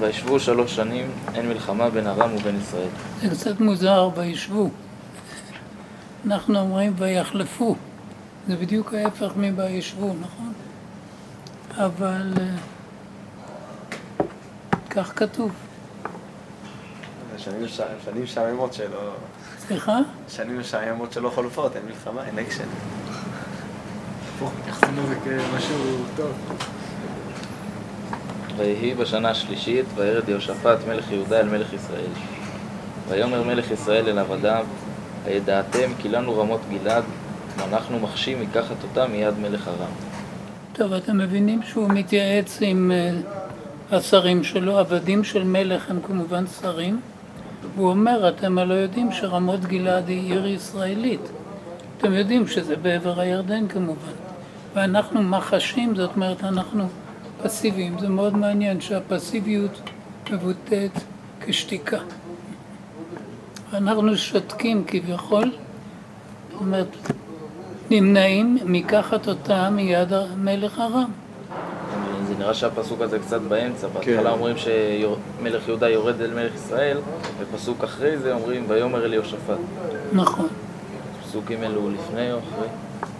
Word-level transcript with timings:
וישבו 0.00 0.40
שלוש 0.40 0.76
שנים, 0.76 1.10
אין 1.34 1.48
מלחמה 1.48 1.90
בין 1.90 2.06
ארם 2.06 2.34
ובין 2.34 2.60
ישראל. 2.60 2.88
זה 3.22 3.30
קצת 3.30 3.60
מוזר, 3.60 4.10
וישבו. 4.16 4.70
אנחנו 6.26 6.58
אומרים 6.58 6.92
ויחלפו. 6.96 7.76
זה 8.48 8.56
בדיוק 8.56 8.94
ההפך 8.94 9.32
מ"וישבו", 9.36 10.14
נכון? 10.20 10.52
אבל 11.76 12.32
אה, 12.40 14.24
כך 14.90 15.12
כתוב. 15.16 15.52
שנים 17.38 17.68
שנים 18.04 18.22
משעממות 18.22 18.72
שלא... 18.72 19.10
סליחה? 19.66 19.98
שנים 20.28 20.60
משעממות 20.60 21.12
שלא 21.12 21.30
חולפות, 21.30 21.76
אין 21.76 21.82
מלחמה, 21.86 22.26
אין 22.26 22.38
אקשן. 22.38 22.64
הפוך, 24.36 24.52
מתייחסים 24.60 24.96
לזה 25.04 25.14
כמשהו 25.24 25.96
טוב. 26.16 26.32
ויהי 28.60 28.94
בשנה 28.94 29.30
השלישית, 29.30 29.84
וירד 29.94 30.28
יהושפט 30.28 30.78
מלך 30.88 31.12
יהודה 31.12 31.40
אל 31.40 31.48
מלך 31.48 31.72
ישראל. 31.72 32.10
ויאמר 33.08 33.42
מלך 33.42 33.70
ישראל 33.70 34.08
אל 34.08 34.18
עבדיו, 34.18 34.66
הידעתם 35.26 35.90
כי 35.98 36.08
לנו 36.08 36.38
רמות 36.38 36.60
גלעד, 36.70 37.04
ואנחנו 37.56 38.00
מחשים 38.00 38.40
מקחת 38.40 38.76
אותה 38.82 39.06
מיד 39.06 39.34
מלך 39.38 39.68
ארם. 39.68 39.92
טוב, 40.72 40.92
אתם 40.92 41.18
מבינים 41.18 41.62
שהוא 41.62 41.88
מתייעץ 41.88 42.58
עם 42.62 42.92
אה, 42.94 43.10
השרים 43.96 44.44
שלו, 44.44 44.78
עבדים 44.78 45.24
של 45.24 45.44
מלך 45.44 45.90
הם 45.90 46.00
כמובן 46.02 46.44
שרים, 46.60 47.00
והוא 47.76 47.90
אומר, 47.90 48.28
אתם 48.28 48.58
הלא 48.58 48.74
יודעים 48.74 49.12
שרמות 49.12 49.60
גלעד 49.60 50.08
היא 50.08 50.32
עיר 50.32 50.46
ישראלית. 50.46 51.30
אתם 51.98 52.12
יודעים 52.12 52.46
שזה 52.46 52.76
בעבר 52.76 53.20
הירדן 53.20 53.68
כמובן. 53.68 54.12
ואנחנו 54.74 55.22
מחשים, 55.22 55.96
זאת 55.96 56.10
אומרת, 56.16 56.44
אנחנו 56.44 56.88
פסיביים. 57.42 57.98
זה 57.98 58.08
מאוד 58.08 58.36
מעניין 58.36 58.80
שהפסיביות 58.80 59.80
מבוטאת 60.30 60.90
כשתיקה. 61.40 61.98
אנחנו 63.72 64.16
שותקים 64.16 64.84
כביכול, 64.86 65.52
זאת 66.52 66.60
אומרת, 66.60 66.96
נמנעים 67.90 68.58
מקחת 68.64 69.28
אותה 69.28 69.70
מיד 69.70 70.08
מלך 70.36 70.78
ארם. 70.78 71.10
זה 72.28 72.34
נראה 72.38 72.54
שהפסוק 72.54 73.00
הזה 73.00 73.18
קצת 73.18 73.40
באמצע, 73.40 73.88
בהתחלה 73.88 74.30
אומרים 74.30 74.56
שמלך 74.56 75.68
יהודה 75.68 75.88
יורד 75.88 76.20
אל 76.20 76.34
מלך 76.34 76.54
ישראל, 76.54 76.98
ופסוק 77.38 77.84
אחרי 77.84 78.18
זה 78.18 78.34
אומרים 78.34 78.64
ויאמר 78.68 79.04
אל 79.04 79.14
יהושפט. 79.14 79.58
נכון. 80.12 80.48
פסוקים 81.22 81.64
אלו 81.64 81.90
לפני 81.90 82.32
או 82.32 82.38
אחרי? 82.38 82.68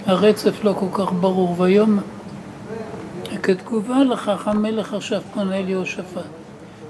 הרצף 0.06 0.64
לא 0.64 0.72
כל 0.72 1.04
כך 1.04 1.12
ברור, 1.12 1.60
ויום 1.60 1.98
כתגובה 3.54 4.04
לכך 4.04 4.48
המלך 4.48 4.94
עכשיו 4.94 5.20
פונה 5.34 5.58
אל 5.58 5.68
יהושפט. 5.68 6.30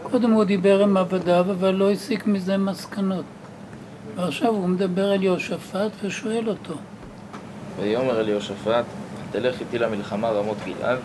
קודם 0.03 0.30
הוא 0.30 0.44
דיבר 0.44 0.83
עם 0.83 0.97
עבדיו, 0.97 1.47
אבל 1.50 1.70
לא 1.70 1.91
הסיק 1.91 2.27
מזה 2.27 2.56
מסקנות. 2.56 3.25
ועכשיו 4.17 4.48
הוא 4.48 4.69
מדבר 4.69 5.14
אל 5.14 5.22
יהושפט 5.22 5.91
ושואל 6.02 6.48
אותו. 6.48 6.75
ויאמר 7.80 8.20
אל 8.20 8.28
יהושפט, 8.28 8.84
תלך 9.33 9.61
איתי 9.61 9.78
למלחמה 9.78 10.28
רמות 10.28 10.56
גלעד. 10.67 10.98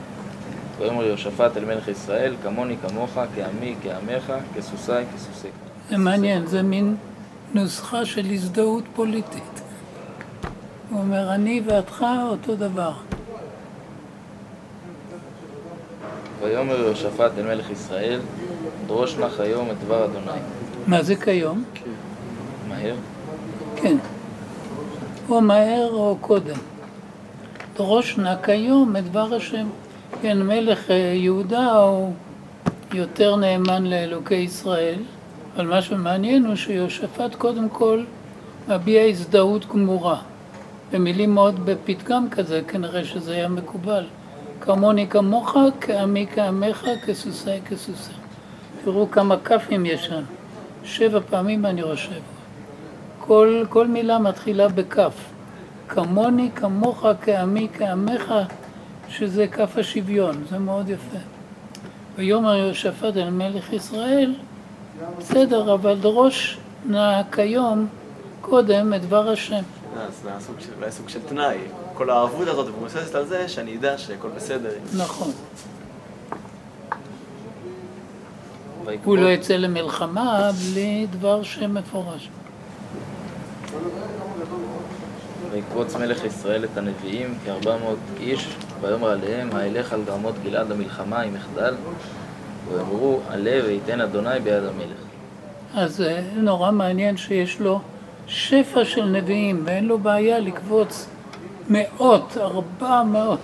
ויאמר 0.78 1.03
יהושפט 1.03 1.58
אל 1.58 1.66
מלך 1.66 1.88
ישראל, 1.88 2.36
כמוני 2.44 2.75
כמוך, 2.78 3.17
כעמי 3.36 3.75
כעמך, 3.84 4.34
כסוסי 4.56 4.92
כסוסיך. 5.16 5.52
זה 5.90 5.97
מעניין, 5.97 6.45
זה 6.45 6.62
מין 6.62 6.95
נוסחה 7.53 8.06
של 8.06 8.25
הזדהות 8.31 8.84
פוליטית. 8.95 9.62
הוא 10.90 11.00
אומר, 11.00 11.34
אני 11.34 11.62
ואתך 11.66 12.06
אותו 12.30 12.56
דבר. 12.56 12.94
ויאמר 16.45 16.79
יהושפט 16.79 17.31
אל 17.38 17.43
מלך 17.43 17.69
ישראל, 17.69 18.19
דרוש 18.88 19.15
נא 19.17 19.27
היום 19.39 19.71
את 19.71 19.75
דבר 19.85 20.05
אדוני. 20.05 20.39
מה 20.88 21.03
זה 21.03 21.15
כיום? 21.15 21.63
מהר. 22.69 22.95
כן. 23.75 23.97
או 25.29 25.41
מהר 25.41 25.89
או 25.91 26.17
קודם. 26.22 26.55
דרוש 27.75 28.17
נא 28.17 28.35
כיום 28.44 28.95
את 28.97 29.03
דבר 29.03 29.35
השם. 29.35 29.67
כן, 30.22 30.41
מלך 30.41 30.91
אה, 30.91 30.95
יהודה 30.95 31.73
הוא 31.73 32.13
יותר 32.94 33.35
נאמן 33.35 33.85
לאלוקי 33.85 34.35
ישראל, 34.35 35.00
אבל 35.55 35.67
מה 35.67 35.81
שמעניין 35.81 36.45
הוא 36.45 36.55
שיהושפט 36.55 37.35
קודם 37.35 37.69
כל 37.69 38.03
מביע 38.67 39.01
הזדהות 39.01 39.66
גמורה. 39.66 40.22
במילים 40.91 41.34
מאוד 41.34 41.66
בפתגם 41.66 42.29
כזה, 42.29 42.61
כנראה 42.67 43.03
שזה 43.03 43.34
היה 43.34 43.47
מקובל. 43.47 44.03
כמוני 44.66 45.08
כמוך, 45.08 45.56
כעמי 45.81 46.28
כעמך, 46.36 46.86
כסוסי 47.06 47.62
כסוסי. 47.70 48.12
תראו 48.84 49.12
כמה 49.12 49.36
כ"פים 49.44 49.86
יש 49.86 50.06
שם. 50.06 50.22
שבע 50.84 51.20
פעמים 51.30 51.66
אני 51.66 51.84
חושב. 51.84 52.22
כל, 53.20 53.64
כל 53.70 53.88
מילה 53.88 54.20
מתחילה 54.20 54.68
בכף. 54.68 55.14
כמוני, 55.88 56.50
כמוך, 56.56 57.06
כעמי, 57.22 57.68
כעמך, 57.74 58.34
שזה 59.09 59.48
כף 59.48 59.78
השוויון, 59.78 60.44
זה 60.50 60.59
מאוד 60.59 60.90
יפה. 60.90 61.18
ויאמר 62.16 62.56
יהושפט 62.56 63.18
אל 63.18 63.30
מלך 63.30 63.74
ישראל, 63.74 64.34
בסדר, 65.18 65.74
אבל 65.74 65.97
דרוש 66.00 66.58
נא 66.86 67.22
כיום 67.32 67.88
קודם 68.42 68.94
את 68.94 69.02
דבר 69.02 69.30
השם. 69.30 69.64
אז 69.97 70.22
זה 70.24 70.30
היה 70.82 70.92
סוג 70.92 71.09
של 71.09 71.20
תנאי. 71.28 71.58
כל 71.95 72.09
הערבות 72.09 72.47
הזאת 72.47 72.67
מבוססת 72.67 73.16
על 73.16 73.25
זה 73.25 73.50
שאני 73.50 73.78
אדע 73.78 73.97
שהכל 73.97 74.29
בסדר. 74.35 74.69
נכון. 74.97 75.31
הוא 79.03 79.17
לא 79.17 79.28
יצא 79.28 79.53
למלחמה 79.53 80.50
בלי 80.51 81.07
דבר 81.11 81.44
שם 81.44 81.73
מפורש. 81.73 82.29
ויקבוץ 85.51 85.95
מלך 85.95 86.23
ישראל 86.23 86.63
את 86.63 86.78
הנביאים 86.78 87.38
כארבע 87.45 87.78
מאות 87.78 87.97
איש, 88.19 88.47
ויאמר 88.81 89.09
עליהם, 89.09 89.50
האלך 89.53 89.94
על 89.94 90.01
רמות 90.07 90.35
גלעד 90.44 90.69
למלחמה 90.69 91.22
עם 91.22 91.34
מחדל, 91.34 91.75
ויאמרו, 92.69 93.19
עלה 93.29 93.66
וייתן 93.66 94.01
אדוני 94.01 94.39
ביד 94.44 94.63
המלך. 94.63 94.97
אז 95.75 95.95
זה 95.95 96.22
נורא 96.35 96.72
מעניין 96.72 97.17
שיש 97.17 97.59
לו 97.59 97.79
שפע 98.28 98.85
של 98.85 99.05
נביאים, 99.05 99.61
ואין 99.66 99.85
לו 99.85 100.00
בעיה 100.00 100.39
לקבוץ 100.39 101.07
מאות, 101.70 102.38
ארבע 102.38 103.03
מאות. 103.03 103.40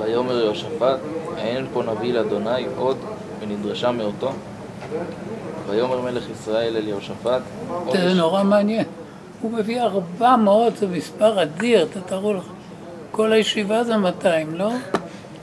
ויאמר 0.00 0.44
יהושפט, 0.44 0.98
האין 1.36 1.66
פה 1.72 1.82
נביא 1.82 2.12
לאדוני 2.12 2.66
עוד, 2.76 2.96
ונדרשה 3.40 3.90
מאותו. 3.92 4.32
ויאמר 5.66 6.00
מלך 6.00 6.30
ישראל 6.30 6.76
אל 6.76 6.88
יהושפט, 6.88 7.42
זה 7.92 8.14
נורא 8.14 8.42
מעניין. 8.42 8.84
הוא 9.40 9.52
מביא 9.52 9.82
ארבע 9.82 10.36
מאות, 10.36 10.76
זה 10.76 10.86
מספר 10.86 11.42
אדיר, 11.42 11.88
תתארו 11.92 12.34
לך. 12.34 12.44
כל 13.10 13.32
הישיבה 13.32 13.84
זה 13.84 13.96
200, 13.96 14.54
לא? 14.54 14.70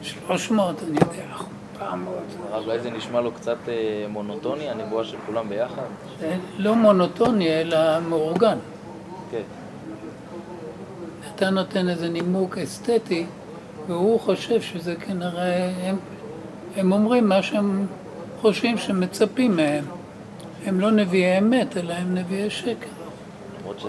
300, 0.02 0.76
אני 0.84 0.98
יודע, 1.02 1.24
400. 1.82 2.14
אולי 2.66 2.80
זה 2.80 2.90
נשמע 2.90 3.22
לו 3.22 3.32
קצת 3.32 3.58
אה, 3.68 4.06
מונוטוני, 4.10 4.70
הנבואה 4.70 5.04
של 5.04 5.18
כולם 5.26 5.50
ביחד? 5.50 5.82
זה 6.20 6.36
לא 6.58 6.76
מונוטוני, 6.76 7.62
אלא 7.62 8.00
מאורגן. 8.00 8.58
כן. 9.32 9.42
אתה 11.36 11.50
נותן 11.50 11.90
איזה 11.90 12.10
נימוק 12.10 12.58
אסתטי, 12.58 13.26
והוא 13.88 14.20
חושב 14.20 14.62
שזה 14.62 14.96
כנראה, 14.96 15.70
הם, 15.84 15.96
הם 16.78 16.92
אומרים 16.92 17.30
מה 17.30 17.42
שהם 17.44 17.86
חושבים 18.42 18.78
שמצפים 18.78 19.56
מהם. 19.56 19.84
הם 20.66 20.80
לא 20.80 20.92
נביאי 20.92 21.38
אמת, 21.38 21.78
אלא 21.78 21.94
הם 21.94 22.16
נביאי 22.16 22.50
שקר. 22.50 22.88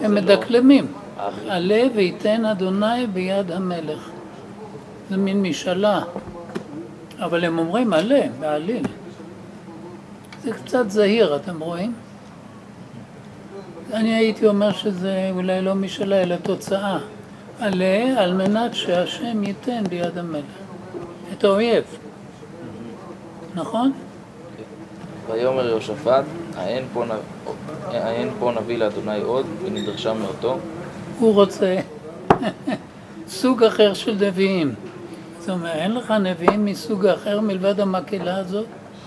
הם 0.02 0.14
לא- 0.14 0.20
מדקלמים. 0.22 0.86
הכי- 1.18 1.50
עלה 1.50 1.82
וייתן 1.94 2.44
אדוני 2.44 3.06
ביד 3.12 3.50
המלך. 3.50 4.10
זה 5.10 5.16
מין 5.16 5.42
משאלה. 5.42 6.02
אבל 7.20 7.44
הם 7.44 7.58
אומרים 7.58 7.92
עלה, 7.92 8.20
בעליל. 8.40 8.82
זה 10.42 10.52
קצת 10.52 10.90
זהיר, 10.90 11.36
אתם 11.36 11.60
רואים? 11.60 11.94
אני 13.92 14.14
הייתי 14.14 14.46
אומר 14.46 14.72
שזה 14.72 15.30
אולי 15.34 15.62
לא 15.62 15.74
משאלה, 15.74 16.22
אלא 16.22 16.36
תוצאה. 16.36 16.98
עלה 17.60 18.22
על 18.22 18.34
מנת 18.34 18.74
שהשם 18.74 19.44
ייתן 19.44 19.84
ביד 19.88 20.18
המלך. 20.18 20.44
את 21.32 21.44
האויב. 21.44 21.84
נכון? 23.54 23.92
ויאמר 25.30 25.68
יהושפט, 25.68 26.24
האין 26.56 28.30
פה 28.38 28.52
נביא 28.52 28.78
לאדוני 28.78 29.20
עוד, 29.20 29.46
ונדרשה 29.64 30.12
מאותו. 30.12 30.58
הוא 31.18 31.34
רוצה 31.34 31.76
סוג 33.28 33.64
אחר 33.64 33.94
של 33.94 34.14
נביאים. 34.14 34.74
זאת 35.38 35.50
אומרת, 35.50 35.74
אין 35.74 35.94
לך 35.94 36.10
נביאים 36.10 36.64
מסוג 36.64 37.06
אחר 37.06 37.40
מלבד 37.40 37.80
המקהלה 37.80 38.36
הזאת? 38.36 38.66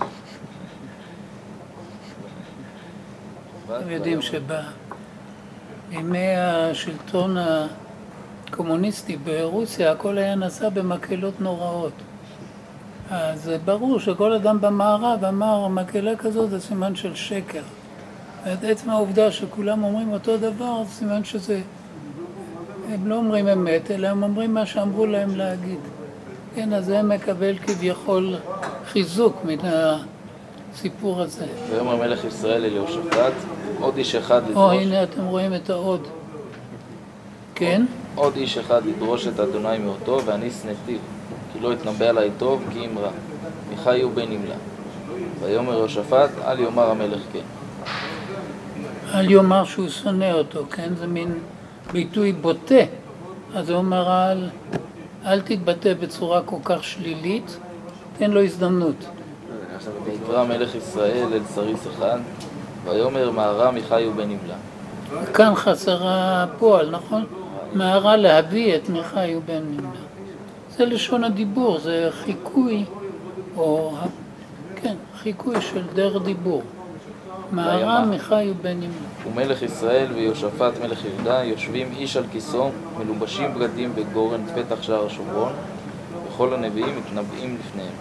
אתם 3.66 3.90
יודעים 3.90 4.20
שבימי 5.92 6.36
השלטון 6.36 7.36
הקומוניסטי 8.48 9.16
ברוסיה 9.16 9.92
הכל 9.92 10.18
היה 10.18 10.34
נעשה 10.34 10.70
במקהלות 10.70 11.40
נוראות. 11.40 11.92
אז 13.10 13.50
ברור 13.64 14.00
שכל 14.00 14.32
אדם 14.32 14.60
במערב 14.60 15.24
אמר, 15.24 15.68
מקהלה 15.68 16.16
כזאת 16.16 16.50
זה 16.50 16.60
סימן 16.60 16.96
של 16.96 17.14
שקר. 17.14 17.62
את 18.52 18.64
עצם 18.64 18.90
העובדה 18.90 19.32
שכולם 19.32 19.84
אומרים 19.84 20.12
אותו 20.12 20.36
דבר, 20.36 20.82
זה 20.84 20.90
סימן 20.90 21.24
שזה... 21.24 21.60
הם 22.92 23.06
לא 23.06 23.14
אומרים 23.14 23.48
אמת, 23.48 23.90
אלא 23.90 24.08
הם 24.08 24.22
אומרים 24.22 24.54
מה 24.54 24.66
שאמרו 24.66 25.06
להם 25.06 25.36
להגיד. 25.36 25.78
כן, 26.54 26.72
אז 26.72 26.84
זה 26.84 27.02
מקבל 27.02 27.58
כביכול 27.58 28.34
חיזוק 28.86 29.36
מן 29.44 29.58
הסיפור 30.72 31.20
הזה. 31.20 31.46
ויאמר 31.70 31.96
מלך 31.96 32.24
ישראל 32.24 32.64
אל 32.64 32.72
יהושפט, 32.72 33.32
עוד 33.80 33.96
איש 33.96 34.14
אחד 34.14 34.42
או, 34.42 34.48
לדרוש, 34.48 34.74
הנה 34.74 35.02
אתם 35.02 35.24
רואים 35.24 35.54
את 35.54 35.70
העוד. 35.70 36.06
כן? 37.54 37.82
עוד 38.18 38.36
איש 38.36 38.58
אחד 38.58 38.86
לדרוש 38.86 39.26
את 39.26 39.40
אדוני 39.40 39.78
מאותו, 39.78 40.20
ואני 40.24 40.50
שנאתיו, 40.50 40.98
כי 41.52 41.60
לא 41.60 41.72
אתנבא 41.72 42.04
עלי 42.08 42.30
טוב, 42.38 42.62
כי 42.72 42.86
אם 42.86 42.98
רע. 42.98 43.10
מחיו 43.72 44.10
בין 44.10 44.30
נמלה. 44.30 44.54
ויאמר 45.40 45.72
יהושפט, 45.72 46.30
אל 46.44 46.60
יאמר 46.60 46.90
המלך 46.90 47.20
כן. 47.32 47.38
אל 49.14 49.30
יאמר 49.30 49.64
שהוא 49.64 49.88
שונא 49.88 50.32
אותו, 50.32 50.64
כן? 50.70 50.94
זה 50.94 51.06
מין 51.06 51.38
ביטוי 51.92 52.32
בוטה. 52.32 52.74
אז 53.54 53.70
הוא 53.70 53.78
אומר, 53.78 54.08
אל, 54.08 54.48
אל 55.26 55.40
תתבטא 55.40 55.94
בצורה 55.94 56.42
כל 56.42 56.56
כך 56.64 56.84
שלילית, 56.84 57.56
תן 58.18 58.30
לו 58.30 58.42
הזדמנות. 58.42 59.04
ויקרא 60.04 60.44
מלך 60.44 60.74
ישראל 60.74 61.28
אל 61.32 61.42
סריס 61.54 61.86
אחד, 61.86 62.18
ויאמר 62.84 63.30
מהרה 63.30 63.70
מחיו 63.70 64.12
בין 64.12 64.28
נמלה. 64.28 64.54
כאן 65.34 65.54
חסרה 65.54 66.42
הפועל, 66.42 66.90
נכון? 66.90 67.24
מהרה 67.72 68.16
להביא 68.16 68.76
את 68.76 68.88
מיכאי 68.88 69.36
ובן 69.36 69.62
נמלה. 69.70 70.00
זה 70.76 70.84
לשון 70.86 71.24
הדיבור, 71.24 71.78
זה 71.78 72.08
חיקוי, 72.24 72.84
או 73.56 73.92
כן, 74.76 74.94
חיקוי 75.22 75.60
של 75.60 75.82
דרך 75.94 76.22
דיבור. 76.24 76.62
מהרה. 77.52 78.04
מיכאי 78.04 78.50
ובן 78.50 78.76
נמלה. 78.76 78.88
ומלך 79.26 79.62
ישראל 79.62 80.12
ויהושפט 80.12 80.72
מלך 80.82 81.04
יהודה 81.04 81.44
יושבים 81.44 81.92
איש 81.98 82.16
על 82.16 82.24
כיסו, 82.32 82.70
מלובשים 82.98 83.54
בגדים 83.54 83.92
בגורן 83.94 84.40
פתח 84.54 84.82
שער 84.82 85.06
השומרון, 85.06 85.52
וכל 86.28 86.54
הנביאים 86.54 86.96
מתנבאים 86.98 87.56
לפניהם. 87.60 87.92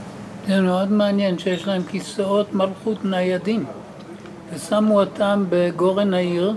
זה 0.48 0.62
מאוד 0.62 0.92
מעניין 0.92 1.40
שיש 1.40 1.68
להם 1.68 1.84
כיסאות 1.84 2.54
מלכות 2.54 3.06
ניידים 3.06 3.66
ושמו 4.54 5.00
אותם 5.00 5.46
בגורן 5.50 6.14
העיר 6.14 6.56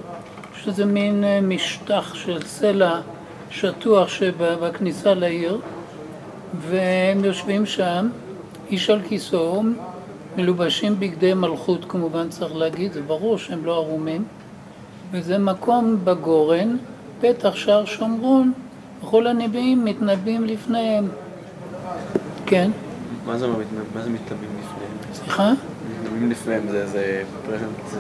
שזה 0.65 0.85
מין 0.85 1.25
אה, 1.25 1.41
משטח 1.41 2.15
של 2.15 2.43
סלע 2.47 3.01
שטוח 3.51 4.09
שבכניסה 4.09 5.15
לעיר 5.15 5.61
והם 6.61 7.25
יושבים 7.25 7.67
שם, 7.67 8.09
איש 8.71 8.91
על 8.91 9.01
כיסאו, 9.09 9.63
מלובשים 10.37 11.01
בגדי 11.01 11.35
מלכות 11.35 11.85
כמובן 11.89 12.29
צריך 12.29 12.57
להגיד, 12.57 12.93
זה 12.93 13.03
ברור 13.03 13.39
שהם 13.39 13.65
לא 13.65 13.77
ערומים 13.77 14.25
וזה 15.11 15.39
מקום 15.39 15.97
בגורן, 16.05 16.77
פתח 17.21 17.55
שער 17.55 17.85
שומרון 17.85 18.53
וכל 19.03 19.27
הנביאים 19.27 19.85
מתנבאים 19.85 20.45
לפניהם 20.45 21.09
כן, 22.47 22.71
מה 23.27 23.39
זה? 23.39 23.47
מה 23.95 24.03
זה 24.03 24.11
מתנבאים 24.11 24.51
לפניהם? 24.59 25.15
סליחה? 25.15 25.53
מתנבאים 26.21 26.31
לפניהם 26.31 26.69
זה 26.69 26.87
זה 26.87 27.23
פרזנט, 27.47 27.69
זה. 27.91 27.99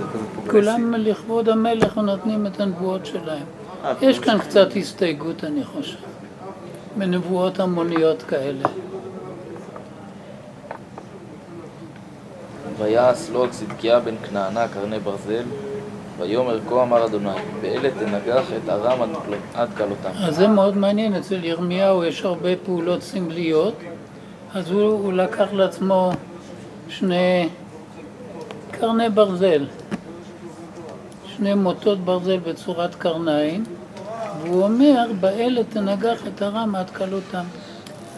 כולם 0.50 0.94
לכבוד 0.94 1.48
המלך 1.48 1.98
נותנים 1.98 2.46
את 2.46 2.60
הנבואות 2.60 3.06
שלהם. 3.06 3.44
אה, 3.84 3.94
יש 4.02 4.18
כמו 4.18 4.26
כאן 4.26 4.38
קצת 4.38 4.68
הסתייגות, 4.76 5.44
אני 5.44 5.64
חושב, 5.64 5.98
בנבואות 6.96 7.60
המוניות 7.60 8.22
כאלה. 8.22 8.68
ויעש 12.78 13.30
לו 13.30 13.50
צדקיה 13.50 14.00
בן 14.00 14.14
כנענה 14.28 14.68
קרני 14.68 14.98
ברזל, 14.98 15.44
ויאמר 16.18 16.60
כה 16.68 16.82
אמר 16.82 17.06
אדוני, 17.06 17.30
באלה 17.62 17.90
תנגח 17.90 18.44
את 18.64 18.68
ארם 18.68 18.98
עד 19.54 19.68
כלותם. 19.76 20.10
אז 20.24 20.36
זה 20.36 20.48
מאוד 20.48 20.76
מעניין, 20.76 21.14
אצל 21.14 21.44
ירמיהו 21.44 22.04
יש 22.04 22.24
הרבה 22.24 22.56
פעולות 22.64 23.02
סמליות, 23.02 23.74
אז 24.54 24.70
הוא, 24.70 24.82
הוא 24.82 25.12
לקח 25.12 25.46
לעצמו 25.52 26.12
שני 26.88 27.48
קרני 28.80 29.10
ברזל, 29.10 29.66
שני 31.26 31.54
מוטות 31.54 31.98
ברזל 31.98 32.38
בצורת 32.38 32.94
קרניים, 32.94 33.64
והוא 34.42 34.62
אומר, 34.62 35.06
באלה 35.20 35.64
תנגח 35.64 36.26
את 36.26 36.42
הרם 36.42 36.74
עד 36.74 36.90
כלותם, 36.90 37.44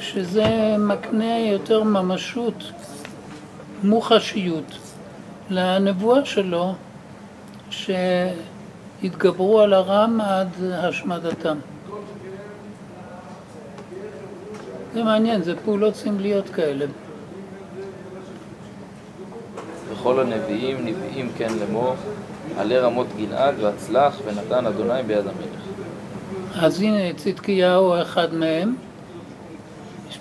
שזה 0.01 0.77
מקנה 0.79 1.39
יותר 1.39 1.83
ממשות, 1.83 2.73
מוחשיות, 3.83 4.79
לנבואה 5.51 6.25
שלו, 6.25 6.75
שהתגברו 7.71 9.61
על 9.61 9.73
הרם 9.73 10.21
עד 10.21 10.49
השמדתם. 10.73 11.57
זה 14.95 15.03
מעניין, 15.03 15.43
זה 15.43 15.57
פעולות 15.65 15.95
סמליות 15.95 16.49
כאלה. 16.49 16.87
וכל 20.03 20.21
הנביאים 20.21 20.77
נביאים 20.87 21.29
כן 21.39 21.49
לאמור, 21.61 21.95
עלה 22.59 22.81
רמות 22.81 23.07
גלעד 23.17 23.55
והצלח 23.61 24.19
ונתן 24.27 24.67
אדוני 24.67 25.03
ביד 25.07 25.19
המלך. 25.19 25.63
אז 26.55 26.81
הנה 26.81 27.13
צדקיהו 27.17 28.03
אחד 28.03 28.35
מהם, 28.35 28.75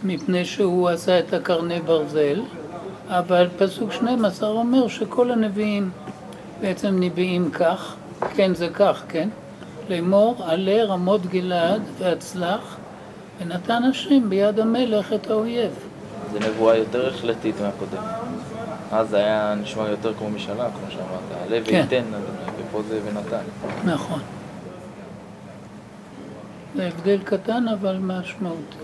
מפני 0.03 0.45
שהוא 0.45 0.89
עשה 0.89 1.19
את 1.19 1.33
הקרני 1.33 1.79
ברזל, 1.79 2.41
אבל 3.07 3.47
פסוק 3.57 3.91
12 3.91 4.49
אומר 4.49 4.87
שכל 4.87 5.31
הנביאים 5.31 5.89
בעצם 6.61 6.99
נביאים 6.99 7.51
כך, 7.51 7.95
כן 8.35 8.55
זה 8.55 8.67
כך, 8.73 9.03
כן? 9.09 9.29
לאמור 9.89 10.35
עלה 10.45 10.83
רמות 10.83 11.25
גלעד 11.25 11.81
והצלח 11.99 12.77
ונתן 13.41 13.83
השם 13.83 14.29
ביד 14.29 14.59
המלך 14.59 15.13
את 15.13 15.29
האויב. 15.29 15.71
זו 16.33 16.39
נבואה 16.39 16.77
יותר 16.77 17.07
החלטית 17.07 17.55
מהקודם. 17.61 18.03
אז 18.91 19.09
זה 19.09 19.17
היה 19.17 19.55
נשמע 19.55 19.89
יותר 19.89 20.13
כמו 20.13 20.29
משאלה, 20.29 20.69
כמו 20.69 20.91
שאמרת, 20.91 21.47
עלה 21.47 21.59
כן. 21.65 21.85
אדוני, 21.89 22.17
ופה 22.57 22.81
זה 22.89 22.99
ונתן. 23.05 23.43
נכון. 23.85 24.19
זה 26.75 26.87
הבדל 26.87 27.19
קטן 27.23 27.65
אבל 27.67 27.97
משמעותי. 27.97 28.77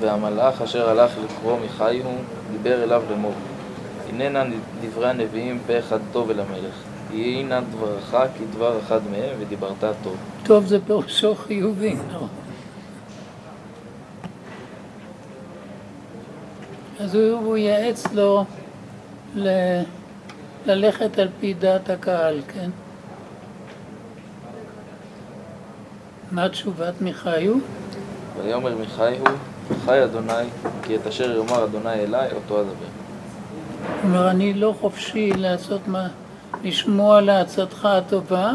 והמלאך 0.00 0.62
אשר 0.62 0.90
הלך 0.90 1.12
לקרוא 1.24 1.58
מחיו, 1.64 2.04
דיבר 2.52 2.82
אליו 2.84 3.02
לאמור. 3.10 3.32
הננה 4.08 4.44
דברי 4.80 5.10
הנביאים 5.10 5.58
פה 5.66 5.78
אחד 5.78 5.98
טוב 6.12 6.30
אל 6.30 6.40
המלך. 6.40 6.74
יהי 7.12 7.42
נא 7.42 7.60
דברך 7.60 8.16
כדבר 8.38 8.78
אחד 8.78 9.00
מהם, 9.10 9.36
ודיברת 9.40 9.84
טוב. 10.02 10.16
טוב 10.42 10.66
זה 10.66 10.78
פירושו 10.86 11.34
חיובי, 11.34 11.96
נכון. 12.08 12.28
אז 17.00 17.14
הוא, 17.14 17.38
הוא 17.38 17.56
ייעץ 17.56 18.06
לו 18.12 18.44
ל, 19.34 19.48
ללכת 20.66 21.18
על 21.18 21.28
פי 21.40 21.54
דעת 21.54 21.90
הקהל, 21.90 22.40
כן? 22.54 22.70
מה 26.30 26.48
תשובת 26.48 27.00
מיכאיו? 27.00 27.54
ויאמר 28.42 28.74
מיכיהו, 28.74 29.24
חי 29.84 30.04
אדוני, 30.04 30.48
כי 30.82 30.96
את 30.96 31.06
אשר 31.06 31.36
יאמר 31.36 31.64
אדוני 31.64 31.92
אלי, 31.92 32.32
אותו 32.34 32.60
אדבר. 32.60 32.72
אומר, 34.04 34.30
אני 34.30 34.54
לא 34.54 34.74
חופשי 34.80 35.32
לעשות 35.36 35.80
מה, 35.86 36.08
לשמוע 36.64 37.20
לעצתך 37.20 37.84
הטובה, 37.84 38.52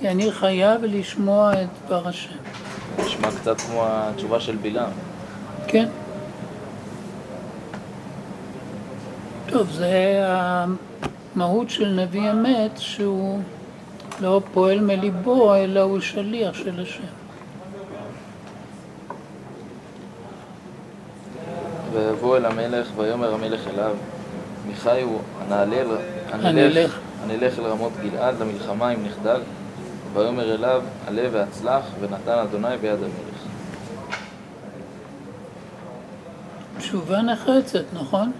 כי 0.00 0.08
אני 0.08 0.32
חייב 0.32 0.84
לשמוע 0.84 1.52
את 1.52 1.68
דבר 1.86 2.08
השם. 2.08 2.36
נשמע 2.98 3.28
קצת 3.30 3.60
כמו 3.60 3.82
התשובה 3.86 4.40
של 4.40 4.56
בלעם. 4.56 4.90
כן. 5.66 5.88
טוב, 9.56 9.70
זה 9.70 10.22
המהות 11.36 11.70
של 11.70 11.88
נביא 11.88 12.30
אמת, 12.30 12.70
שהוא 12.76 13.40
לא 14.20 14.40
פועל 14.52 14.80
מליבו, 14.80 15.54
אלא 15.54 15.80
הוא 15.80 16.00
שליח 16.00 16.54
של 16.54 16.80
השם. 16.80 17.02
ויבוא 21.92 22.36
אל 22.36 22.44
המלך, 22.44 22.88
ויאמר 22.96 23.34
המלך 23.34 23.68
אליו, 23.68 23.94
מיכיהו, 24.66 25.18
הנעלה 25.40 25.76
אל- 25.76 25.96
הנלך. 26.32 26.98
הנלך 27.22 27.58
אל 27.58 27.64
רמות 27.64 27.92
גלעד 28.02 28.34
למלחמה 28.40 28.90
אם 28.94 28.98
נחדל, 29.04 29.40
ויאמר 30.14 30.54
אליו, 30.54 30.82
עלה 31.06 31.22
והצלח, 31.32 31.84
ונתן 32.00 32.38
אדוני 32.38 32.76
ביד 32.80 32.98
המלך. 32.98 33.42
תשובה 36.78 37.22
נחרצת, 37.22 37.84
נכון? 37.92 38.32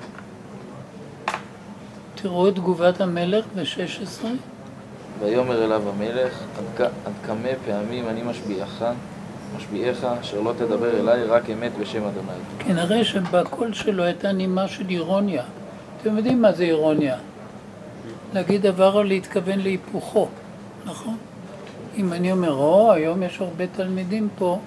תראו 2.27 2.49
את 2.49 2.55
תגובת 2.55 3.01
המלך 3.01 3.45
ב-16. 3.57 4.25
ויאמר 5.21 5.65
אליו 5.65 5.83
המלך, 5.89 6.43
עד 6.59 6.65
כ- 6.77 6.81
עד 7.07 7.13
כמה 7.27 7.49
פעמים 7.67 8.09
אני 8.09 8.23
משביעך, 8.23 8.85
משביעיך, 9.57 10.07
אשר 10.21 10.41
לא 10.41 10.53
תדבר 10.59 11.01
אליי 11.01 11.25
רק 11.25 11.51
אמת 11.51 11.73
בשם 11.81 11.99
אדוני. 12.05 12.39
כנראה 12.59 13.05
שבקול 13.05 13.73
שלו 13.73 14.03
הייתה 14.03 14.33
נימה 14.33 14.69
של 14.69 14.85
אירוניה. 14.89 15.43
אתם 16.03 16.17
יודעים 16.17 16.43
מה 16.43 16.53
זה 16.53 16.63
אירוניה? 16.65 17.17
להגיד 18.35 18.63
דבר 18.63 18.95
או 18.95 19.03
להתכוון 19.03 19.59
להיפוכו, 19.59 20.29
נכון? 20.87 21.17
אם 21.97 22.13
אני 22.13 22.33
אומר, 22.33 22.53
או, 22.53 22.93
היום 22.93 23.23
יש 23.23 23.41
הרבה 23.41 23.65
תלמידים 23.77 24.29
פה, 24.39 24.59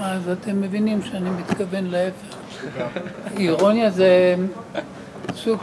אז 0.00 0.28
אתם 0.28 0.60
מבינים 0.60 1.02
שאני 1.02 1.30
מתכוון 1.30 1.84
להפך. 1.86 2.36
אירוניה 3.36 3.90
זה 3.90 4.34
סוג, 5.36 5.60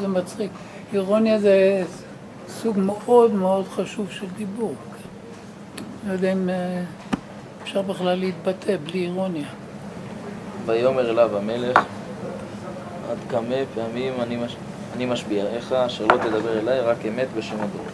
זה 0.00 0.08
מצחיק, 0.08 0.50
אירוניה 0.92 1.38
זה 1.38 1.84
סוג 2.48 2.78
מאוד 2.78 3.34
מאוד 3.34 3.68
חשוב 3.68 4.10
של 4.10 4.26
דיבור. 4.36 4.74
לא 6.06 6.12
יודע 6.12 6.32
אם 6.32 6.48
אה, 6.48 6.82
אפשר 7.62 7.82
בכלל 7.82 8.18
להתבטא 8.18 8.76
בלי 8.84 9.00
אירוניה. 9.00 9.48
ויאמר 10.66 11.10
אליו 11.10 11.36
המלך, 11.36 11.78
עד 13.10 13.18
כמה 13.30 13.54
פעמים 13.74 14.12
אני, 14.22 14.36
מש... 14.36 14.56
אני 14.96 15.06
משביעך, 15.06 15.72
אשר 15.72 16.06
לא 16.06 16.16
תדבר 16.16 16.58
אליי 16.58 16.80
רק 16.80 16.96
אמת 17.08 17.28
בשם 17.36 17.54
אדוני. 17.54 17.90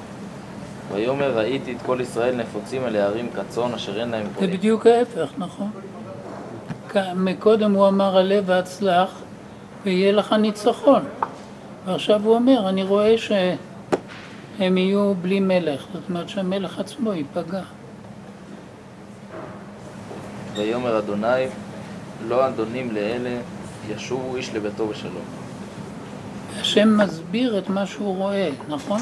ויאמר 0.92 1.38
ראיתי 1.38 1.72
את 1.72 1.82
כל 1.86 1.98
ישראל 2.00 2.36
נפוצים 2.36 2.86
אל 2.86 2.96
הערים 2.96 3.28
כצאן 3.30 3.74
אשר 3.74 4.00
אין 4.00 4.08
להם 4.08 4.26
זה 4.26 4.34
פועל. 4.34 4.50
בדיוק 4.50 4.86
ההפך, 4.86 5.30
נכון? 5.38 5.70
מקודם 7.14 7.72
הוא 7.72 7.88
אמר 7.88 8.18
עלה 8.18 8.40
והצלח 8.46 9.22
ויהיה 9.84 10.12
לך 10.12 10.32
ניצחון. 10.32 11.02
ועכשיו 11.86 12.20
הוא 12.24 12.34
אומר, 12.34 12.68
אני 12.68 12.82
רואה 12.82 13.14
שהם 13.18 14.78
יהיו 14.78 15.14
בלי 15.22 15.40
מלך, 15.40 15.86
זאת 15.92 16.02
אומרת 16.08 16.28
שהמלך 16.28 16.78
עצמו 16.78 17.12
ייפגע. 17.12 17.62
ויאמר 20.54 20.98
אדוני 20.98 21.46
לא 22.28 22.48
אדונים 22.48 22.90
לאלה 22.90 23.40
ישובו 23.88 24.36
איש 24.36 24.54
לביתו 24.54 24.86
בשלום. 24.86 25.24
השם 26.60 26.98
מסביר 26.98 27.58
את 27.58 27.68
מה 27.68 27.86
שהוא 27.86 28.16
רואה, 28.16 28.50
נכון? 28.68 29.00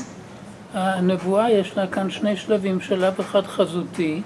הנבואה 0.74 1.50
יש 1.50 1.76
לה 1.76 1.86
כאן 1.86 2.10
שני 2.10 2.36
שלבים, 2.36 2.80
שלב 2.80 3.20
אחד 3.20 3.46
חזותי, 3.46 4.22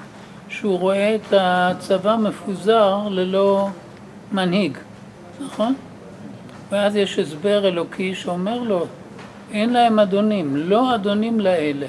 שהוא 0.48 0.78
רואה 0.78 1.14
את 1.14 1.32
הצבא 1.40 2.16
מפוזר 2.16 2.98
ללא 3.10 3.68
מנהיג, 4.32 4.78
נכון? 5.44 5.74
ואז 6.70 6.96
יש 6.96 7.18
הסבר 7.18 7.68
אלוקי 7.68 8.14
שאומר 8.14 8.60
לו, 8.60 8.86
אין 9.52 9.72
להם 9.72 9.98
אדונים, 9.98 10.56
לא 10.56 10.94
אדונים 10.94 11.40
לאלה. 11.40 11.86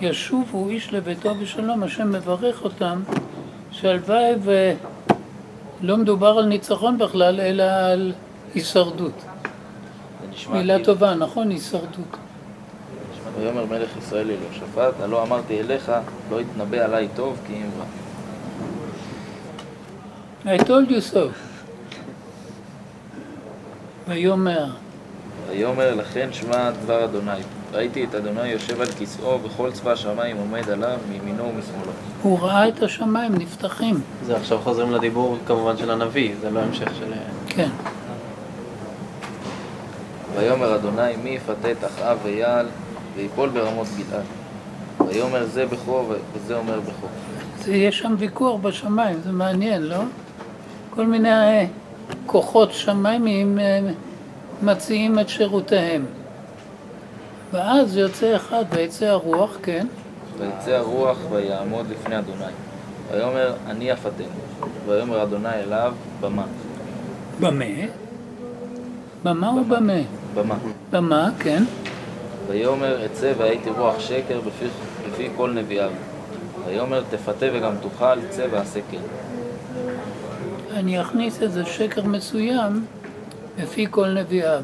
ישובו 0.00 0.68
איש 0.68 0.92
לביתו 0.92 1.34
בשלום, 1.34 1.82
השם 1.82 2.12
מברך 2.12 2.62
אותם, 2.64 3.00
שהלוואי 3.70 4.32
ולא 4.42 5.96
מדובר 5.96 6.38
על 6.38 6.44
ניצחון 6.46 6.98
בכלל, 6.98 7.40
אלא 7.40 7.62
על 7.62 8.12
הישרדות. 8.54 9.24
מילה 10.52 10.74
כאילו- 10.74 10.84
טובה, 10.84 11.14
נכון? 11.14 11.50
הישרדות. 11.50 12.16
ויאמר 13.38 13.64
מלך 13.64 13.96
ישראל 13.98 14.26
ליהושפט, 14.26 15.00
הלא 15.02 15.22
אמרתי 15.22 15.60
אליך, 15.60 15.92
לא 16.30 16.40
יתנבא 16.40 16.76
עלי 16.84 17.08
טוב 17.16 17.38
כי 17.46 17.52
אם 17.54 17.68
רע. 17.78 17.84
I 20.56 20.58
told 20.58 20.90
you 20.90 21.14
so. 21.14 21.53
ויאמר, 24.08 24.66
ויאמר 25.50 25.94
לכן 25.94 26.28
שמע 26.32 26.70
דבר 26.70 27.04
אדוני. 27.04 27.40
ראיתי 27.72 28.04
את 28.04 28.14
אדוני 28.14 28.48
יושב 28.48 28.80
על 28.80 28.86
כיסאו 28.86 29.42
וכל 29.42 29.72
צבא 29.72 29.90
השמיים 29.92 30.36
עומד 30.36 30.70
עליו 30.70 30.98
מימינו 31.08 31.44
ומשמאלו. 31.44 31.92
הוא 32.22 32.40
ראה 32.40 32.68
את 32.68 32.82
השמיים 32.82 33.34
נפתחים. 33.34 34.00
זה 34.26 34.36
עכשיו 34.36 34.58
חוזרים 34.58 34.90
לדיבור 34.90 35.38
כמובן 35.46 35.76
של 35.76 35.90
הנביא, 35.90 36.34
זה 36.40 36.50
לא 36.50 36.60
המשך 36.60 36.94
של... 36.98 37.12
כן. 37.48 37.68
ויאמר 40.36 40.74
אדוני 40.74 41.16
מי 41.22 41.30
יפתה 41.30 41.70
את 41.70 41.84
אחאב 41.84 42.18
ויעל 42.22 42.66
ויפול 43.16 43.48
ברמות 43.48 43.86
גלעד. 43.96 44.24
ויאמר 45.08 45.44
זה 45.44 45.66
בכו 45.66 46.04
וזה 46.34 46.56
אומר 46.56 46.80
בכו. 46.80 47.06
יש 47.70 47.98
שם 47.98 48.14
ויכוח 48.18 48.60
בשמיים, 48.60 49.20
זה 49.24 49.32
מעניין, 49.32 49.82
לא? 49.82 50.00
כל 50.90 51.06
מיני 51.06 51.66
כוחות 52.26 52.72
שמיימיים 52.72 53.58
אה, 53.58 53.80
מציעים 54.62 55.18
את 55.18 55.28
שירותיהם. 55.28 56.04
ואז 57.52 57.96
יוצא 57.96 58.36
אחד, 58.36 58.64
ויצא 58.70 59.06
הרוח, 59.06 59.58
כן, 59.62 59.86
ויצא 60.38 60.70
הרוח 60.70 61.18
ויעמוד 61.30 61.86
לפני 61.90 62.18
אדוני. 62.18 62.44
ויאמר 63.12 63.54
אני 63.66 63.92
אפתנו. 63.92 64.26
ויאמר 64.86 65.22
אדוני 65.22 65.54
אליו 65.54 65.94
במה. 66.20 66.44
במה? 67.40 67.64
במה 69.22 69.48
או 69.50 69.64
במה? 69.64 69.92
במה. 70.34 70.54
במה, 70.90 71.30
כן. 71.38 71.62
ויאמר 72.48 73.06
אצא 73.06 73.32
והייתי 73.38 73.70
רוח 73.70 74.00
שקר 74.00 74.40
בפי, 74.40 74.64
בפי 75.08 75.28
כל 75.36 75.50
נביאיו. 75.50 75.90
ויאמר 76.66 77.02
תפתה 77.10 77.46
וגם 77.52 77.72
תאכל, 77.82 78.28
צא 78.30 78.46
ועשה 78.50 78.80
כן. 78.90 78.98
אני 80.74 81.00
אכניס 81.00 81.42
איזה 81.42 81.64
שקר 81.64 82.02
מסוים 82.02 82.84
בפי 83.62 83.86
כל 83.90 84.08
נביאיו. 84.08 84.62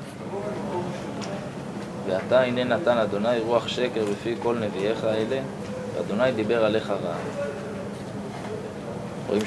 ועתה 2.06 2.40
הנה 2.40 2.64
נתן 2.64 2.98
אדוני 2.98 3.38
רוח 3.38 3.68
שקר 3.68 4.04
בפי 4.12 4.34
כל 4.42 4.56
נביאיך 4.58 5.04
אלה, 5.04 5.40
ואדוני 5.94 6.32
דיבר 6.32 6.64
עליך 6.64 6.90
רעה. 6.90 7.18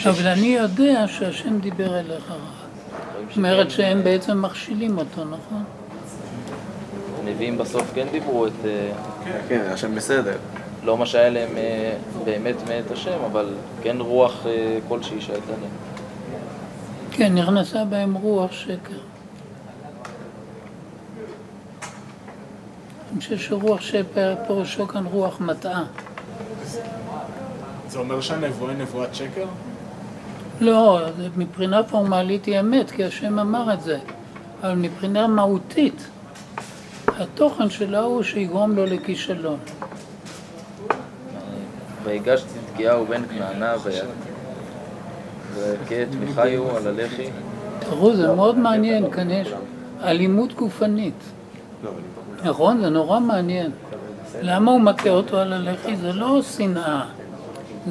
אבל 0.10 0.28
אני 0.28 0.48
יודע 0.48 1.08
שהשם 1.08 1.60
דיבר 1.60 2.00
אליך 2.00 2.32
רע. 2.32 2.38
זאת 3.28 3.38
אומרת 3.38 3.72
שהם 3.72 4.04
בעצם 4.04 4.42
מכשילים 4.42 4.98
אותו, 4.98 5.24
נכון? 5.26 5.64
הנביאים 7.22 7.58
בסוף 7.58 7.92
כן 7.94 8.08
דיברו 8.12 8.48
את, 8.48 8.52
אה, 8.66 8.92
כן, 9.50 9.62
השם 9.72 9.96
בסדר. 9.96 10.38
לא 10.84 10.98
מה 10.98 11.06
שהיה 11.06 11.30
להם 11.30 11.58
אה, 11.58 11.94
באמת 12.26 12.56
מאת 12.68 12.92
השם, 12.92 13.18
אבל 13.32 13.54
כן 13.84 13.98
רוח 14.00 14.46
אה, 14.46 14.80
כלשהי 14.88 15.22
שהייתה 15.22 15.52
להם. 15.62 15.93
כן, 17.16 17.36
נכנסה 17.36 17.86
בהם 17.86 18.14
רוח 18.14 18.52
שקר. 18.52 18.98
אני 23.12 23.20
חושב 23.20 23.38
שרוח 23.38 23.82
שקר 23.82 24.36
פירושו 24.48 24.88
כאן 24.88 25.06
רוח 25.06 25.42
מטעה. 25.42 25.84
זה 27.90 28.00
אומר 28.00 28.22
שהנבואה 28.22 28.72
היא 28.72 28.80
נבואת 28.80 29.16
שקר? 29.16 29.46
לא, 30.62 31.02
זה 31.18 31.28
מבחינה 31.38 31.84
פורמלית 31.84 32.46
היא 32.46 32.60
אמת, 32.60 32.92
כי 32.92 33.04
השם 33.04 33.40
אמר 33.40 33.74
את 33.74 33.82
זה. 33.82 34.00
אבל 34.64 34.76
מבחינה 34.76 35.28
מהותית, 35.28 36.08
התוכן 37.08 37.70
שלה 37.70 38.00
הוא 38.00 38.24
שיגרום 38.24 38.76
לו 38.76 38.86
לכישלון. 38.86 39.60
ויגש 42.04 42.44
צדקיהו 42.44 43.06
בן 43.06 43.22
כנענה 43.28 43.76
מיכיו 46.20 46.78
על 46.78 46.88
הלחי, 46.88 47.30
תראו, 47.80 48.16
זה 48.16 48.34
מאוד 48.34 48.58
מעניין, 48.58 49.12
כאן 49.12 49.32
יש 49.32 49.54
אלימות 50.04 50.54
גופנית. 50.54 51.24
נכון? 52.44 52.82
זה 52.82 52.90
נורא 52.90 53.20
מעניין. 53.20 53.72
למה 54.42 54.72
הוא 54.72 54.82
מכה 54.82 55.10
אותו 55.10 55.38
על 55.38 55.54
הלחי? 55.54 55.96
זה 55.96 56.14
לא 56.14 56.42
שנאה, 56.42 57.06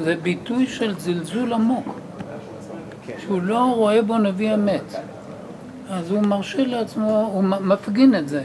זה 0.03 0.15
ביטוי 0.21 0.67
של 0.67 0.99
זלזול 0.99 1.53
עמוק, 1.53 1.99
שהוא 3.19 3.41
לא 3.41 3.73
רואה 3.75 4.01
בו 4.01 4.17
נביא 4.17 4.53
אמת. 4.53 4.95
אז 5.89 6.11
הוא 6.11 6.21
מרשה 6.21 6.65
לעצמו, 6.65 7.29
הוא 7.33 7.43
מפגין 7.43 8.15
את 8.15 8.29
זה, 8.29 8.43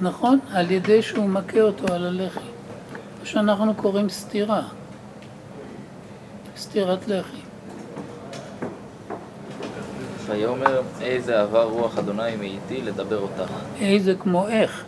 נכון? 0.00 0.38
על 0.52 0.70
ידי 0.70 1.02
שהוא 1.02 1.28
מכה 1.28 1.60
אותו 1.60 1.94
על 1.94 2.06
הלחי. 2.06 2.40
מה 3.20 3.26
שאנחנו 3.26 3.74
קוראים 3.74 4.08
סתירה, 4.08 4.62
סתירת 6.56 7.08
לחי. 7.08 7.49
ויאמר 10.30 10.82
איזה 11.00 11.40
עבר 11.40 11.64
רוח 11.64 11.98
אדוני 11.98 12.36
מאיתי 12.36 12.82
לדבר 12.82 13.18
אותך. 13.18 13.52
איזה 13.80 14.14
כמו 14.14 14.48
איך. 14.48 14.84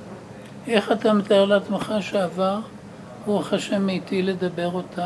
איך 0.66 0.92
אתה 0.92 1.12
מתאר 1.12 1.44
לעצמך 1.44 1.94
שעבר 2.00 2.58
רוח 3.26 3.52
השם 3.52 3.86
מאיתי 3.86 4.22
לדבר 4.22 4.72
אותך? 4.72 5.02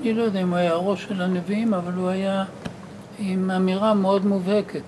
אני 0.00 0.12
לא 0.12 0.22
יודע 0.22 0.40
אם 0.40 0.48
הוא 0.48 0.56
היה 0.56 0.72
הראש 0.72 1.04
של 1.04 1.22
הנביאים, 1.22 1.74
אבל 1.74 1.92
הוא 1.92 2.08
היה 2.08 2.44
עם 3.18 3.50
אמירה 3.50 3.94
מאוד 3.94 4.26
מובהקת, 4.26 4.82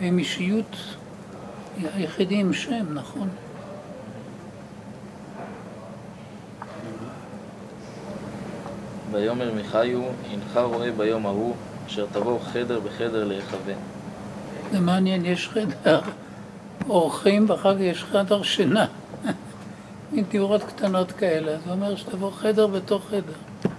עם 0.00 0.18
אישיות 0.18 0.76
היחידי 1.94 2.34
עם 2.34 2.52
שם, 2.52 2.94
נכון? 2.94 3.28
ויאמר 9.12 9.52
מיכיו 9.54 10.00
הנך 10.30 10.56
רואה 10.56 10.90
ביום 10.90 11.26
ההוא 11.26 11.54
אשר 11.92 12.06
תבוא 12.12 12.38
חדר 12.40 12.80
בחדר 12.80 13.24
להיכוון. 13.24 13.74
זה 14.72 14.80
מעניין, 14.80 15.24
יש 15.24 15.48
חדר 15.48 16.00
אורחים 16.88 17.44
ואחר 17.48 17.74
כך 17.74 17.80
יש 17.80 18.04
חדר 18.04 18.42
שינה. 18.42 18.86
מין 20.12 20.24
תיאורות 20.24 20.62
קטנות 20.62 21.12
כאלה, 21.12 21.56
זה 21.66 21.72
אומר 21.72 21.96
שתבוא 21.96 22.30
חדר 22.30 22.66
בתוך 22.66 23.02
חדר. 23.10 23.70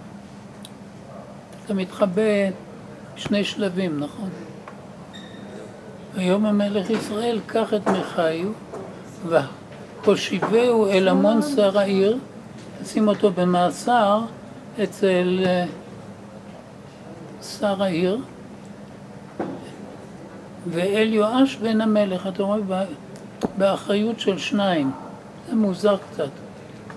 אתה 1.65 1.74
מתחבא 1.74 2.50
שני 3.15 3.43
שלבים, 3.43 4.00
נכון? 4.00 4.29
ויאמר 6.15 6.51
מלך 6.51 6.89
ישראל, 6.89 7.39
קח 7.46 7.74
את 7.74 7.88
מיכאיו 7.88 8.50
והושיבהו 10.05 10.88
אל 10.88 11.08
המון 11.08 11.41
שר 11.41 11.79
העיר, 11.79 12.17
תשים 12.84 13.08
אותו 13.08 13.32
במאסר 13.32 14.22
אצל 14.84 15.39
אה, 15.46 15.65
שר 17.44 17.84
העיר, 17.84 18.18
ואל 20.68 21.14
יואש 21.14 21.56
בן 21.56 21.82
המלך, 21.82 22.28
אתה 22.28 22.44
רואה, 22.44 22.60
באחריות 23.58 24.20
של 24.20 24.38
שניים. 24.38 24.92
זה 25.50 25.56
מוזר 25.56 25.98
קצת. 25.98 26.30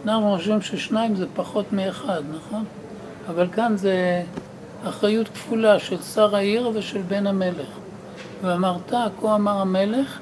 אנחנו 0.05 0.37
חושבים 0.37 0.63
ששניים 0.63 1.17
זה 1.17 1.27
פחות 1.35 1.73
מאחד, 1.73 2.23
נכון? 2.37 2.65
אבל 3.29 3.49
כאן 3.53 3.77
זה 3.77 4.23
אחריות 4.85 5.29
כפולה 5.29 5.79
של 5.79 6.03
שר 6.03 6.37
העיר 6.37 6.71
ושל 6.75 7.03
בן 7.03 7.27
המלך. 7.27 7.69
ואמרת, 8.43 8.93
כה 9.21 9.35
אמר 9.35 9.61
המלך, 9.61 10.19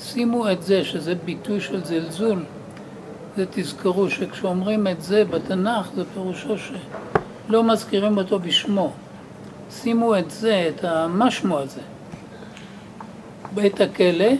שימו 0.00 0.50
את 0.50 0.62
זה, 0.62 0.84
שזה 0.84 1.14
ביטוי 1.24 1.60
של 1.60 1.84
זלזול. 1.84 2.42
זה 3.36 3.44
תזכרו 3.50 4.10
שכשאומרים 4.10 4.86
את 4.86 5.02
זה 5.02 5.24
בתנ"ך, 5.24 5.90
זה 5.96 6.02
פירושו 6.14 6.54
שלא 6.58 7.64
מזכירים 7.64 8.18
אותו 8.18 8.38
בשמו. 8.38 8.92
שימו 9.70 10.18
את 10.18 10.30
זה, 10.30 10.70
את 10.74 10.84
המשמו 10.84 11.58
הזה, 11.58 11.80
בית 13.54 13.80
הכלא, 13.80 14.32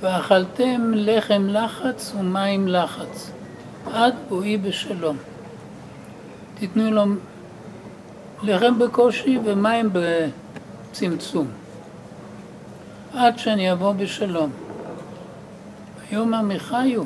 ואכלתם 0.00 0.92
לחם 0.94 1.46
לחץ 1.48 2.12
ומים 2.18 2.68
לחץ, 2.68 3.30
עד 3.92 4.14
בואי 4.28 4.56
בשלום. 4.56 5.16
תיתנו 6.58 6.90
לו 6.90 7.04
לחם 8.42 8.78
בקושי 8.78 9.38
ומים 9.44 9.90
בצמצום, 9.92 11.46
עד 13.14 13.38
שאני 13.38 13.72
אבוא 13.72 13.92
בשלום. 13.92 14.50
ויאמר 16.10 16.42
מיכיו, 16.42 17.02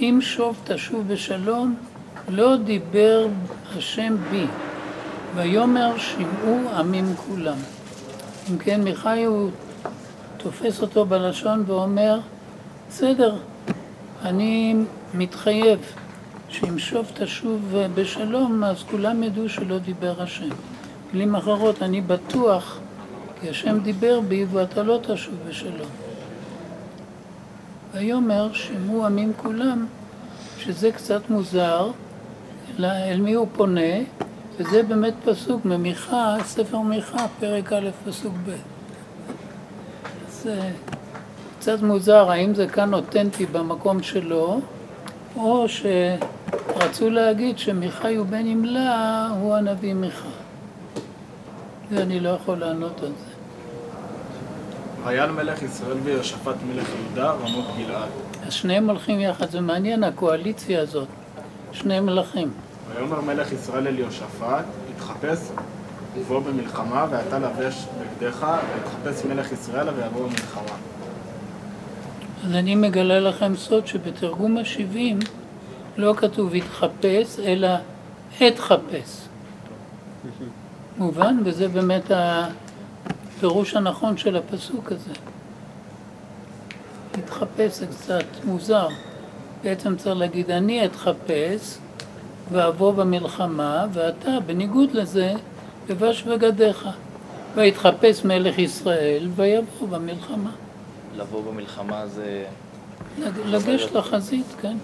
אם 0.00 0.18
שוב 0.20 0.60
תשוב 0.64 1.08
בשלום, 1.08 1.74
לא 2.28 2.56
דיבר 2.56 3.26
השם 3.76 4.16
בי, 4.30 4.46
ויאמר 5.34 5.98
שמעו 5.98 6.68
עמים 6.76 7.14
כולם. 7.16 7.56
אם 8.50 8.58
כן, 8.58 8.82
מיכיו 8.82 9.48
תופס 10.36 10.82
אותו 10.82 11.06
בלשון 11.06 11.64
ואומר, 11.66 12.18
בסדר, 12.88 13.36
אני 14.22 14.74
מתחייב 15.14 15.78
שאם 16.48 16.78
שוב 16.78 17.10
תשוב 17.14 17.76
בשלום, 17.94 18.64
אז 18.64 18.82
כולם 18.90 19.22
ידעו 19.22 19.48
שלא 19.48 19.78
דיבר 19.78 20.22
השם. 20.22 20.48
במילים 21.10 21.34
אחרות, 21.34 21.82
אני 21.82 22.00
בטוח 22.00 22.78
כי 23.40 23.48
השם 23.48 23.78
דיבר 23.78 24.20
בי 24.20 24.44
ואתה 24.52 24.82
לא 24.82 25.00
תשוב 25.02 25.34
בשלום. 25.48 25.88
ויאמר 27.92 28.52
שמעו 28.52 29.06
עמים 29.06 29.32
כולם, 29.36 29.86
שזה 30.58 30.92
קצת 30.92 31.30
מוזר, 31.30 31.90
אל 32.80 33.20
מי 33.20 33.32
הוא 33.32 33.46
פונה, 33.52 33.94
וזה 34.58 34.82
באמת 34.82 35.14
פסוק 35.24 35.64
ממיכה, 35.64 36.36
ספר 36.44 36.78
מיכה, 36.78 37.26
פרק 37.40 37.72
א', 37.72 37.88
פסוק 38.04 38.32
ב'. 38.46 38.56
זה 40.28 40.70
קצת 41.58 41.82
מוזר, 41.82 42.30
האם 42.30 42.54
זה 42.54 42.66
כאן 42.66 42.94
אותנטי 42.94 43.46
במקום 43.46 44.02
שלו, 44.02 44.60
או 45.36 45.66
שרצו 45.68 47.10
להגיד 47.10 47.58
שמיכאי 47.58 48.16
הוא 48.16 48.26
בן 48.26 48.46
ימלה 48.46 49.28
הוא 49.40 49.54
הנביא 49.54 49.94
מיכה. 49.94 50.28
ואני 51.90 52.20
לא 52.20 52.28
יכול 52.28 52.58
לענות 52.58 53.00
על 53.02 53.08
זה. 53.08 53.32
ויעל 55.04 55.30
מלך 55.30 55.62
ישראל 55.62 55.96
ויהושפט 56.04 56.54
מלך 56.68 56.88
יהודה 56.88 57.30
רמות 57.30 57.64
גלעד. 57.78 58.08
אז 58.46 58.52
שניהם 58.52 58.90
הולכים 58.90 59.20
יחד, 59.20 59.50
זה 59.50 59.60
מעניין 59.60 60.04
הקואליציה 60.04 60.80
הזאת, 60.80 61.08
שני 61.72 62.00
מלכים. 62.00 62.50
ויאמר 62.88 63.20
מלך 63.20 63.52
ישראל 63.52 63.86
אל 63.86 63.98
יהושפט, 63.98 64.64
התחפש 64.94 65.38
ובוא 66.16 66.40
במלחמה, 66.40 67.06
ואתה 67.10 67.38
לבש 67.38 67.86
בגדיך, 68.00 68.46
ויתחפש 68.74 69.24
מלך 69.24 69.52
ישראל 69.52 69.88
ויבוא 69.88 70.20
במלחמה. 70.28 70.76
אז 72.44 72.54
אני 72.54 72.74
מגלה 72.74 73.20
לכם 73.20 73.56
סוד 73.56 73.86
שבתרגום 73.86 74.58
השבעים 74.58 75.18
לא 75.96 76.14
כתוב 76.16 76.54
התחפש, 76.54 77.38
אלא 77.38 77.68
אתחפש. 78.48 79.28
מובן? 80.98 81.36
וזה 81.44 81.68
באמת 81.68 82.10
הפירוש 82.10 83.76
הנכון 83.76 84.16
של 84.16 84.36
הפסוק 84.36 84.92
הזה. 84.92 85.12
להתחפש 87.16 87.78
זה 87.78 87.86
קצת 87.86 88.24
מוזר. 88.44 88.88
בעצם 89.62 89.96
צריך 89.96 90.16
להגיד, 90.16 90.50
אני 90.50 90.84
אתחפש 90.84 91.78
ואבוא 92.52 92.92
במלחמה, 92.92 93.86
ואתה, 93.92 94.30
בניגוד 94.46 94.92
לזה, 94.92 95.34
לבש 95.88 96.22
בגדיך. 96.22 96.88
ויתחפש 97.54 98.24
מלך 98.24 98.58
ישראל 98.58 99.28
ויבוא 99.36 99.88
במלחמה. 99.88 100.50
לבוא 101.16 101.42
במלחמה 101.42 102.06
זה... 102.06 102.44
לגשת 103.44 103.92
לחזית, 103.92 104.46
כן. 104.60 104.76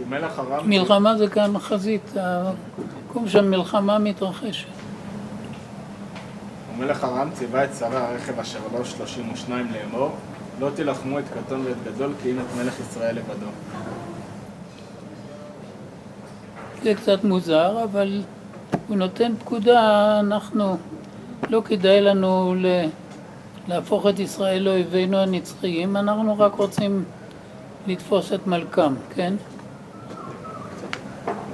ומלך 0.00 0.38
ארם... 0.38 0.70
מלחמה 0.70 1.16
זה 1.16 1.28
כאן 1.28 1.58
חזית, 1.58 2.12
המקום 2.16 3.28
שהמלחמה 3.28 3.98
מתרחשת. 3.98 4.66
ומלך 6.76 7.04
ארם 7.04 7.30
ציווה 7.32 7.64
את 7.64 7.70
שרי 7.78 7.96
הרכב 7.96 8.40
אשר 8.40 8.58
לו 8.72 8.84
שלושים 8.84 9.32
ושניים 9.32 9.72
לאמור 9.72 10.10
לא 10.60 10.68
תילחמו 10.74 11.18
את 11.18 11.24
קטון 11.28 11.64
ואת 11.66 11.76
גדול 11.84 12.12
כי 12.22 12.30
אם 12.30 12.38
את 12.38 12.44
מלך 12.56 12.80
ישראל 12.80 13.16
לבדו. 13.16 13.46
זה 16.82 16.94
קצת 16.94 17.24
מוזר, 17.24 17.84
אבל 17.84 18.22
הוא 18.88 18.96
נותן 18.96 19.32
פקודה, 19.38 20.20
אנחנו, 20.20 20.76
לא 21.50 21.62
כדאי 21.64 22.00
לנו 22.00 22.54
ל... 22.56 22.66
להפוך 23.68 24.06
את 24.06 24.18
ישראל 24.18 24.62
לאויבינו 24.62 25.18
הנצחיים, 25.18 25.96
אנחנו 25.96 26.38
רק 26.38 26.54
רוצים 26.54 27.04
לתפוס 27.86 28.32
את 28.32 28.46
מלכם, 28.46 28.94
כן? 29.14 29.34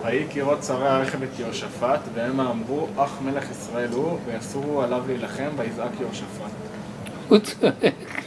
ויהי 0.05 0.25
כראות 0.31 0.63
שרי 0.63 0.89
הרכב 0.89 1.23
את 1.23 1.39
יהושפט, 1.39 2.01
והם 2.15 2.41
אמרו, 2.41 2.87
אך 2.97 3.19
מלך 3.25 3.51
ישראל 3.51 3.89
הוא, 3.93 4.19
ויסורו 4.27 4.83
עליו 4.83 5.03
להילחם, 5.07 5.51
ויזעק 5.57 5.91
יהושפט. 6.01 6.51
הוא 7.29 7.39
צועק, 7.39 8.23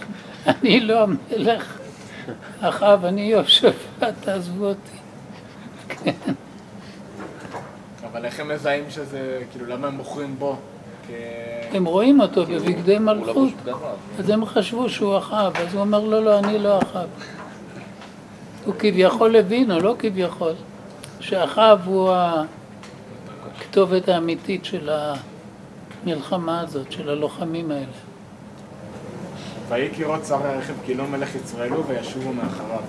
אני 0.48 0.80
לא 0.80 1.04
המלך, 1.04 1.78
אחאב, 2.60 3.06
אני 3.06 3.22
יהושפט, 3.22 4.14
תעזבו 4.22 4.66
אותי. 4.66 4.98
כן. 5.90 6.34
אבל 8.12 8.26
איך 8.26 8.40
הם 8.40 8.48
מזהים 8.48 8.84
שזה, 8.90 9.42
כאילו, 9.52 9.66
למה 9.66 9.88
הם 9.88 9.98
בוחרים 9.98 10.36
בו? 10.40 10.56
כ... 11.08 11.12
הם 11.74 11.86
רואים 11.86 12.22
אותו 12.22 12.46
בבגדי 12.46 12.98
הוא 12.98 13.02
מלכות, 13.02 13.50
בגדיו. 13.60 13.78
אז 14.20 14.30
הם 14.30 14.46
חשבו 14.46 14.90
שהוא 14.90 15.18
אחאב, 15.18 15.56
אז 15.56 15.74
הוא 15.74 15.82
אומר, 15.82 16.00
לא, 16.00 16.24
לא, 16.24 16.40
אני 16.40 16.60
לא 16.60 16.80
אחאב. 16.80 17.08
הוא 18.66 18.74
כביכול 18.80 19.36
הבין, 19.36 19.72
או 19.72 19.80
לא 19.80 19.96
כביכול, 20.00 20.54
שאחאב 21.20 21.82
הוא 21.86 22.12
הכתובת 23.58 24.10
האמיתית 24.10 24.66
של 24.66 24.90
המלחמה 26.04 26.62
הזאת, 26.62 26.92
של 26.92 27.10
הלוחמים 27.10 27.72
האלה. 27.72 27.86
ויהי 29.70 29.90
כראות 29.96 30.26
שרי 30.26 30.48
הרכב 30.48 30.74
כי 30.86 30.94
לא 30.94 31.08
מלך 31.08 31.36
ישראל 31.36 31.72
הוא, 31.72 31.84
וישובו 31.88 32.34
מאחריו. 32.34 32.82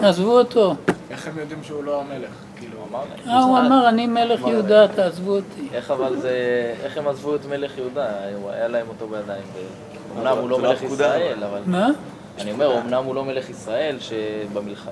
עזבו 0.00 0.38
אותו. 0.38 0.74
איך 1.10 1.26
הם 1.28 1.38
יודעים 1.38 1.58
שהוא 1.62 1.84
לא 1.84 2.00
המלך? 2.00 2.30
כאילו, 2.56 2.76
הוא 2.78 2.86
אמר 2.90 2.98
להם. 3.26 3.28
אה, 3.36 3.42
הוא 3.42 3.58
אמר, 3.58 3.88
אני 3.88 4.06
מלך 4.06 4.40
יהודה, 4.46 4.88
תעזבו 4.88 5.36
אותי. 5.36 5.68
איך 5.72 5.90
אבל 5.90 6.16
זה... 6.20 6.30
איך 6.84 6.96
הם 6.98 7.08
עזבו 7.08 7.34
את 7.34 7.44
מלך 7.50 7.78
יהודה? 7.78 8.06
הוא 8.42 8.50
היה 8.50 8.68
להם 8.68 8.86
אותו 8.88 9.08
בידיים. 9.08 9.42
אומנם 10.16 10.36
הוא 10.38 10.50
לא 10.50 10.60
לא 10.60 10.68
מלך 10.68 10.82
ישראל, 10.82 11.44
אבל... 11.44 11.60
מה? 11.66 11.88
אני 12.40 12.52
אומר, 12.52 12.66
אומנם 12.66 13.04
הוא 13.04 13.14
לא 13.14 13.24
מלך 13.24 13.50
ישראל. 13.50 13.96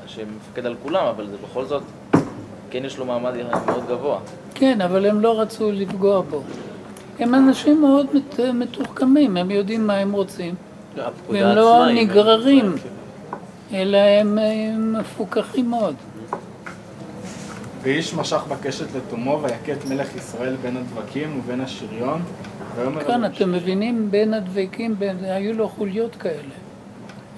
שמפקד 0.06 0.66
על 0.66 0.74
כולם, 0.82 1.04
אבל 1.06 1.26
זה 1.26 1.36
בכל 1.48 1.64
זאת, 1.64 1.82
כן 2.70 2.84
יש 2.84 2.98
לו 2.98 3.04
מעמד 3.04 3.32
מאוד 3.66 3.84
גבוה. 3.88 4.18
כן, 4.54 4.80
אבל 4.80 5.06
הם 5.06 5.20
לא 5.20 5.40
רצו 5.40 5.72
לפגוע 5.72 6.20
בו. 6.20 6.42
הם 7.18 7.34
אנשים 7.34 7.80
מאוד 7.80 8.06
מת- 8.14 8.40
מתוחכמים, 8.54 9.36
הם 9.36 9.50
יודעים 9.50 9.86
מה 9.86 9.94
הם 9.94 10.12
רוצים, 10.12 10.54
והם 11.30 11.56
לא 11.56 11.86
נגררים, 11.94 12.74
אלא 13.72 13.98
הם 13.98 14.38
הם 14.38 14.92
מפוכחים 14.92 15.70
מאוד. 15.70 15.94
ואיש 17.82 18.14
משך 18.14 18.42
בקשת 18.48 18.86
לתומו, 18.96 19.40
את 19.72 19.84
מלך 19.88 20.16
ישראל 20.16 20.56
בין 20.62 20.76
הדבקים 20.76 21.40
ובין 21.40 21.60
השריון, 21.60 22.22
כאן 23.06 23.24
אתם 23.24 23.52
מבינים, 23.52 24.10
בין 24.10 24.34
הדבקים, 24.34 24.98
בין, 24.98 25.16
היו 25.24 25.52
לו 25.52 25.68
חוליות 25.68 26.16
כאלה. 26.16 26.54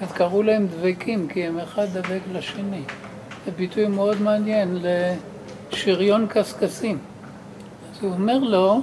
אז 0.01 0.13
קראו 0.13 0.43
להם 0.43 0.67
דבקים, 0.67 1.29
כי 1.29 1.47
הם 1.47 1.59
אחד 1.59 1.87
דבק 1.93 2.21
לשני. 2.33 2.83
זה 3.47 3.53
ביטוי 3.57 3.87
מאוד 3.87 4.23
מעניין 4.23 4.79
לשריון 5.73 6.27
קשקשים. 6.29 6.99
הוא 8.01 8.13
אומר 8.13 8.39
לו, 8.39 8.81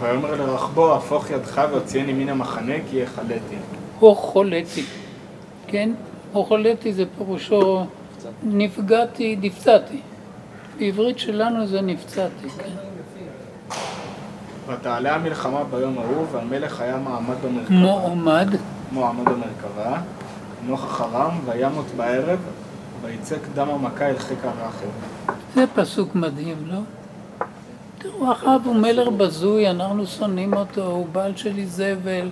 ויאמר 0.00 0.34
לרחבו, 0.34 0.94
הפוך 0.94 1.30
ידך 1.30 1.62
והוציאני 1.70 2.12
מן 2.12 2.28
המחנה 2.28 2.74
כי 2.90 2.96
יחלתי. 2.96 3.56
או 4.02 4.14
חולתי, 4.14 4.84
כן? 5.74 5.90
או 6.34 6.44
חולתי 6.44 6.92
זה 6.92 7.04
פירושו 7.18 7.86
נפגעתי, 8.42 9.36
נפצעתי. 9.42 10.00
בעברית 10.78 11.18
שלנו 11.18 11.66
זה 11.66 11.80
נפצעתי, 11.80 12.48
כן. 12.48 12.70
ותעלה 14.68 15.14
המלחמה 15.14 15.64
ביום 15.64 15.98
ההוא, 15.98 16.26
והמלך 16.32 16.80
היה 16.80 16.96
מעמד 16.96 17.34
במרכבה. 17.44 17.74
מועמד, 17.74 18.48
מועמד 18.92 19.24
במרכבה, 19.24 20.00
נוכח 20.66 21.00
הרם, 21.00 21.38
וימות 21.46 21.86
בערב, 21.96 22.38
ויצק 23.02 23.40
דם 23.54 23.68
המכה 23.68 24.06
אל 24.06 24.18
חיק 24.18 24.38
הרכב. 24.42 25.34
זה 25.54 25.64
פסוק 25.74 26.14
מדהים, 26.14 26.56
לא? 26.66 26.78
תראו, 27.98 28.32
אחאב 28.32 28.60
הוא 28.64 28.76
מלך 28.76 29.08
בזוי, 29.08 29.70
אנחנו 29.70 30.06
שונאים 30.06 30.54
אותו, 30.54 30.86
הוא 30.86 31.06
בעל 31.12 31.36
של 31.36 31.58
איזבל, 31.58 32.28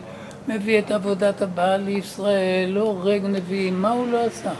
מביא 0.48 0.78
את 0.78 0.90
עבודת 0.90 1.42
הבעל 1.42 1.80
לישראל, 1.80 2.70
לא 2.70 2.80
הורג 2.80 3.22
נביאים, 3.24 3.82
מה 3.82 3.90
הוא 3.90 4.06
לא 4.08 4.24
עשה? 4.24 4.52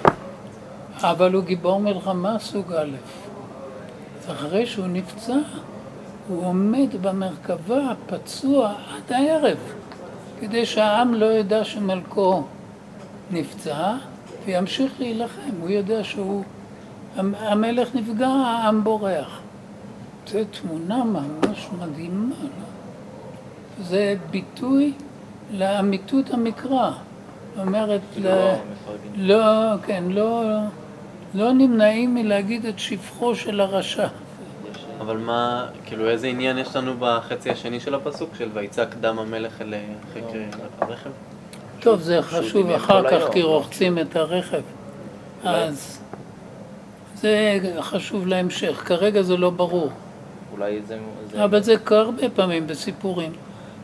אבל 0.97 1.33
הוא 1.33 1.45
גיבור 1.45 1.81
מלחמה 1.81 2.39
סוג 2.39 2.73
א'. 2.73 2.97
אחרי 4.31 4.67
שהוא 4.67 4.87
נפצע, 4.87 5.37
הוא 6.29 6.45
עומד 6.47 6.89
במרכבה 7.03 7.93
פצוע 8.07 8.69
עד 8.69 9.13
הערב, 9.13 9.59
כדי 10.41 10.67
שהעם 10.67 11.15
לא 11.15 11.27
ידע 11.27 11.65
שמלכו 11.65 12.43
נפצע 13.31 13.95
וימשיך 14.45 14.93
להילחם. 14.99 15.51
הוא 15.61 15.71
יודע 15.71 16.05
שהוא, 16.05 16.45
המלך 17.17 17.95
נפגע, 17.95 18.29
העם 18.29 18.85
בורח. 18.85 19.41
זו 20.27 20.39
תמונה 20.61 21.05
ממש 21.05 21.69
מדהימה, 21.79 22.35
לא? 22.43 22.65
זה 23.85 24.15
ביטוי 24.31 24.93
לאמיתות 25.53 26.31
המקרא. 26.31 26.91
זאת 27.57 27.67
אומרת, 27.67 28.01
כאילו 28.13 28.29
ל... 28.31 28.33
מפרגן. 28.73 29.21
לא, 29.27 29.77
כן, 29.87 30.05
לא, 30.09 30.43
לא 31.35 31.53
נמנעים 31.53 32.15
מלהגיד 32.15 32.67
את 32.67 32.79
שבחו 32.79 33.35
של 33.35 33.61
הרשע. 33.61 34.07
אבל 35.01 35.17
מה, 35.17 35.67
כאילו 35.85 36.09
איזה 36.11 36.27
עניין 36.27 36.59
יש 36.59 36.77
לנו 36.77 36.93
בחצי 36.99 37.51
השני 37.51 37.81
של 37.81 37.95
הפסוק 37.95 38.31
של 38.39 38.49
ויצק 38.55 38.87
דם 39.01 39.19
המלך 39.19 39.63
אל 39.63 39.75
חיק 40.13 40.25
הרכב? 40.81 41.11
טוב, 41.81 42.01
זה 42.01 42.23
חשוב 42.23 42.71
אחר 42.71 43.03
כך 43.07 43.13
היום, 43.13 43.33
כי 43.33 43.43
לא? 43.43 43.47
רוחצים 43.47 43.99
את 43.99 44.17
הרכב. 44.17 44.61
אז 45.45 46.01
זה 47.15 47.59
חשוב 47.81 48.27
להמשך, 48.27 48.83
כרגע 48.87 49.23
זה 49.23 49.37
לא 49.37 49.51
ברור. 49.51 49.91
אולי 50.53 50.81
זה... 50.87 50.99
זה- 51.31 51.45
אבל 51.45 51.63
זה 51.63 51.75
הרבה 51.91 52.29
פעמים 52.35 52.67
בסיפורים. 52.67 53.33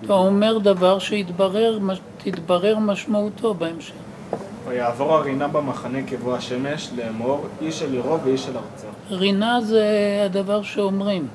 אתה 0.04 0.12
אומר 0.12 0.58
דבר 0.58 0.98
שתתברר 0.98 2.78
משמעותו 2.78 3.54
בהמשך. 3.54 3.94
ויעבור 4.68 5.14
הרינה 5.14 5.48
במחנה 5.48 5.98
כבוא 6.06 6.36
השמש, 6.36 6.90
לאמור, 6.96 7.46
איש 7.60 7.82
אל 7.82 7.92
עירו 7.92 8.20
ואיש 8.24 8.48
אל 8.48 8.56
ארצו. 8.56 8.86
רינה 9.10 9.60
זה 9.60 9.86
הדבר 10.24 10.62
שאומרים. 10.62 11.28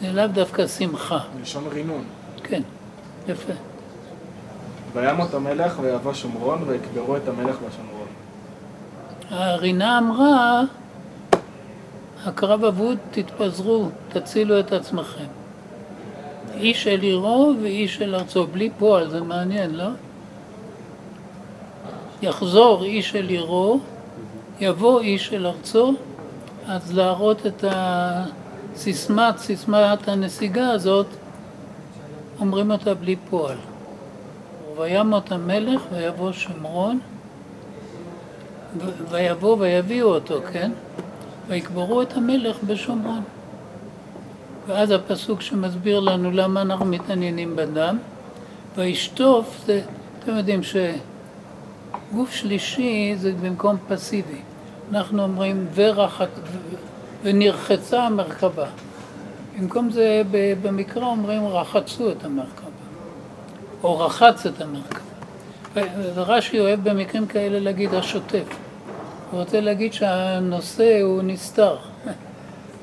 זה 0.00 0.12
לאו 0.12 0.26
דווקא 0.26 0.66
שמחה. 0.66 1.18
מלשון 1.38 1.64
רינון. 1.72 2.04
כן, 2.42 2.62
יפה. 3.28 3.52
וימות 4.92 5.34
המלך 5.34 5.78
ויבוא 5.80 6.14
שומרון, 6.14 6.64
ויקברו 6.66 7.16
את 7.16 7.28
המלך 7.28 7.56
בשומרון. 7.56 8.06
הרינה 9.30 9.98
אמרה, 9.98 10.62
הקרב 12.24 12.64
אבוד, 12.64 12.98
תתפזרו, 13.10 13.88
תצילו 14.08 14.60
את 14.60 14.72
עצמכם. 14.72 15.41
איש 16.54 16.86
אל 16.86 17.00
עירו 17.00 17.52
ואיש 17.62 18.02
אל 18.02 18.14
ארצו, 18.14 18.46
בלי 18.46 18.70
פועל, 18.78 19.10
זה 19.10 19.20
מעניין, 19.20 19.74
לא? 19.74 19.88
יחזור 22.22 22.84
איש 22.84 23.16
אל 23.16 23.28
עירו, 23.28 23.80
יבוא 24.60 25.00
איש 25.00 25.32
אל 25.32 25.46
ארצו, 25.46 25.94
אז 26.66 26.94
להראות 26.94 27.46
את 27.46 27.64
הסיסמת, 27.68 29.38
סיסמת 29.38 30.08
הנסיגה 30.08 30.70
הזאת, 30.70 31.06
אומרים 32.40 32.70
אותה 32.70 32.94
בלי 32.94 33.16
פועל. 33.30 33.56
וימות 34.76 35.32
המלך 35.32 35.82
ויבוא 35.92 36.32
שומרון, 36.32 36.98
ויבוא 39.10 39.56
ויביאו 39.58 40.14
אותו, 40.14 40.40
כן? 40.52 40.72
ויקברו 41.48 42.02
את 42.02 42.16
המלך 42.16 42.56
בשומרון. 42.62 43.22
ואז 44.66 44.90
הפסוק 44.90 45.40
שמסביר 45.40 46.00
לנו 46.00 46.30
למה 46.30 46.62
אנחנו 46.62 46.84
מתעניינים 46.84 47.56
בדם, 47.56 47.98
וישטוף, 48.76 49.62
זה, 49.66 49.80
אתם 50.18 50.36
יודעים 50.36 50.60
שגוף 50.62 52.32
שלישי 52.32 53.14
זה 53.16 53.32
במקום 53.32 53.76
פסיבי. 53.88 54.40
אנחנו 54.92 55.22
אומרים 55.22 55.66
ורחק, 55.74 56.28
ו- 56.44 56.76
ונרחצה 57.22 58.02
המרכבה. 58.02 58.66
במקום 59.58 59.90
זה 59.90 60.22
במקרא 60.62 61.04
אומרים 61.04 61.46
רחצו 61.46 62.10
את 62.10 62.24
המרכבה, 62.24 62.68
או 63.82 63.98
רחץ 63.98 64.46
את 64.46 64.60
המרכבה. 64.60 65.12
ורש"י 66.14 66.60
אוהב 66.60 66.88
במקרים 66.88 67.26
כאלה 67.26 67.60
להגיד 67.60 67.94
השוטף. 67.94 68.44
הוא 69.30 69.40
רוצה 69.40 69.60
להגיד 69.60 69.92
שהנושא 69.92 71.00
הוא 71.02 71.22
נסתר, 71.22 71.76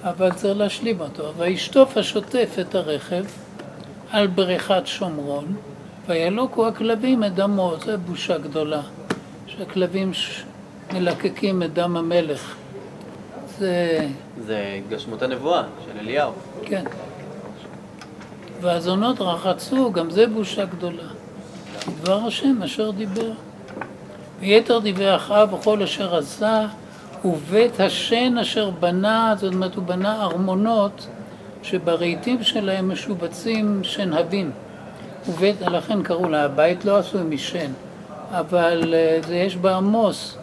אבל 0.04 0.32
צריך 0.34 0.58
להשלים 0.58 1.00
אותו. 1.00 1.34
וישטוף 1.38 1.98
השוטף 1.98 2.56
את 2.60 2.76
הרכב 2.76 3.26
על 4.12 4.28
בריכת 4.28 4.82
שומרון, 4.86 5.56
וילוקו 6.08 6.68
הכלבים 6.68 7.24
את 7.24 7.36
דמו, 7.36 7.74
זו 7.86 7.92
בושה 8.06 8.38
גדולה, 8.38 8.82
שהכלבים 9.48 10.12
מלקקים 10.94 11.64
את 11.64 11.74
דם 11.74 11.98
המלך. 11.98 12.56
זה, 13.58 14.08
זה 14.46 14.80
התגשמות 14.80 15.22
הנבואה 15.22 15.64
של 15.86 16.00
אליהו. 16.00 16.32
כן. 16.66 16.84
והזונות 18.62 19.22
רחצו, 19.22 19.92
גם 19.92 20.10
זה 20.10 20.28
בושה 20.28 20.66
גדולה. 20.66 21.04
דבר 22.02 22.28
השם 22.28 22.64
אשר 22.64 22.92
דיבר. 22.92 23.32
ויתר 24.40 24.80
דברי 24.84 25.16
אחאב 25.16 25.54
וכל 25.54 25.84
אשר 25.84 26.16
עשה, 26.16 26.68
ובית 27.26 27.80
השן 27.80 28.38
אשר 28.38 28.70
בנה, 28.70 29.34
זאת 29.38 29.54
אומרת 29.54 29.76
הוא 29.76 29.84
בנה 29.84 30.22
ארמונות 30.22 31.08
שברהיטים 31.64 32.44
שלהם 32.44 32.92
משובצים 32.92 33.80
שנהבים. 33.84 34.52
ובית, 35.28 35.62
לכן 35.62 36.04
קראו 36.04 36.30
לה, 36.30 36.44
הבית 36.44 36.86
לא 36.86 36.98
עשוי 36.98 37.22
משן, 37.24 37.72
אבל 38.32 38.94
אה, 38.94 39.20
זה 39.28 39.36
יש 39.36 39.56
בעמוס 39.56 40.38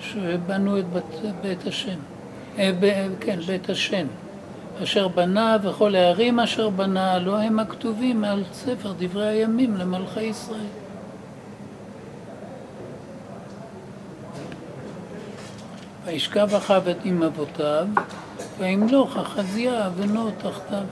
שבנו 0.00 0.78
את 0.78 0.84
בית, 0.92 1.34
בית 1.42 1.66
השם. 1.66 1.98
אה, 2.58 2.70
כן, 3.20 3.40
בית 3.46 3.70
השן. 3.70 4.06
אשר 4.82 5.08
בנה 5.08 5.56
וכל 5.62 5.94
הערים 5.94 6.40
אשר 6.40 6.68
בנה, 6.68 7.18
לא 7.18 7.38
הם 7.38 7.58
הכתובים 7.58 8.24
על 8.24 8.42
ספר 8.52 8.92
דברי 8.98 9.28
הימים 9.28 9.76
למלכי 9.76 10.22
ישראל. 10.22 10.81
וישכב 16.04 16.48
את 16.90 16.96
עם 17.04 17.22
אבותיו, 17.22 17.86
וימלוך 18.58 19.16
אחזיה 19.16 19.90
בנו 19.90 20.30
תחתיו. 20.30 20.84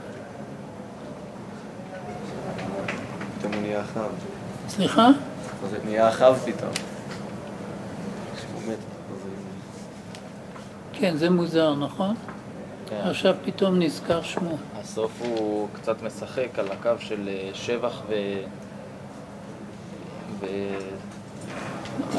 פתאום 3.37 3.53
הוא 3.53 3.61
נהיה 3.61 3.81
אחאב. 3.81 4.11
סליחה? 4.69 5.07
זה 5.69 5.77
נהיה 5.85 6.09
אחאב 6.09 6.43
פתאום. 6.45 6.71
כן, 10.93 11.17
זה 11.17 11.29
מוזר, 11.29 11.75
נכון? 11.75 12.15
כן. 12.89 12.95
עכשיו 13.03 13.35
פתאום 13.45 13.79
נזכר 13.79 14.21
שמו. 14.21 14.57
הסוף 14.81 15.21
הוא 15.21 15.67
קצת 15.73 16.01
משחק 16.01 16.59
על 16.59 16.71
הקו 16.71 16.89
של 16.99 17.29
אה, 17.29 17.49
שבח 17.53 18.01
ו... 18.09 18.15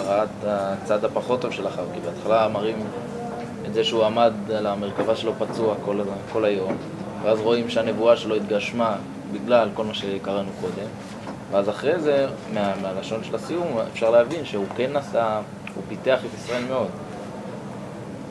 והראת 0.06 0.28
הצד 0.44 1.04
הפחות 1.04 1.40
טוב 1.40 1.52
של 1.52 1.68
אחאב, 1.68 1.84
כי 1.94 2.00
בהתחלה 2.00 2.48
מראים 2.48 2.76
את 3.66 3.74
זה 3.74 3.84
שהוא 3.84 4.04
עמד 4.04 4.32
על 4.56 4.66
המרכבה 4.66 5.16
שלו 5.16 5.32
פצוע 5.38 5.74
כל, 5.84 6.00
כל 6.32 6.44
היום, 6.44 6.76
ואז 7.22 7.40
רואים 7.40 7.70
שהנבואה 7.70 8.16
שלו 8.16 8.34
התגשמה 8.34 8.96
בגלל 9.32 9.68
כל 9.74 9.84
מה 9.84 9.94
שקראנו 9.94 10.50
קודם, 10.60 10.88
ואז 11.50 11.68
אחרי 11.68 12.00
זה, 12.00 12.26
מה, 12.54 12.72
מהלשון 12.82 13.24
של 13.24 13.34
הסיום, 13.34 13.78
אפשר 13.92 14.10
להבין 14.10 14.44
שהוא 14.44 14.66
כן 14.76 14.96
עשה, 14.96 15.40
הוא 15.74 15.82
פיתח 15.88 16.18
את 16.18 16.30
ישראל 16.38 16.64
מאוד. 16.68 16.88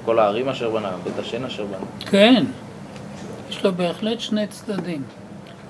כל 0.05 0.19
הערים 0.19 0.49
אשר 0.49 0.69
בנה, 0.69 0.91
בית 1.03 1.19
השן 1.19 1.45
אשר 1.45 1.65
בנה. 1.65 2.09
כן, 2.11 2.43
יש 3.49 3.63
לו 3.63 3.73
בהחלט 3.73 4.19
שני 4.19 4.47
צדדים, 4.47 5.03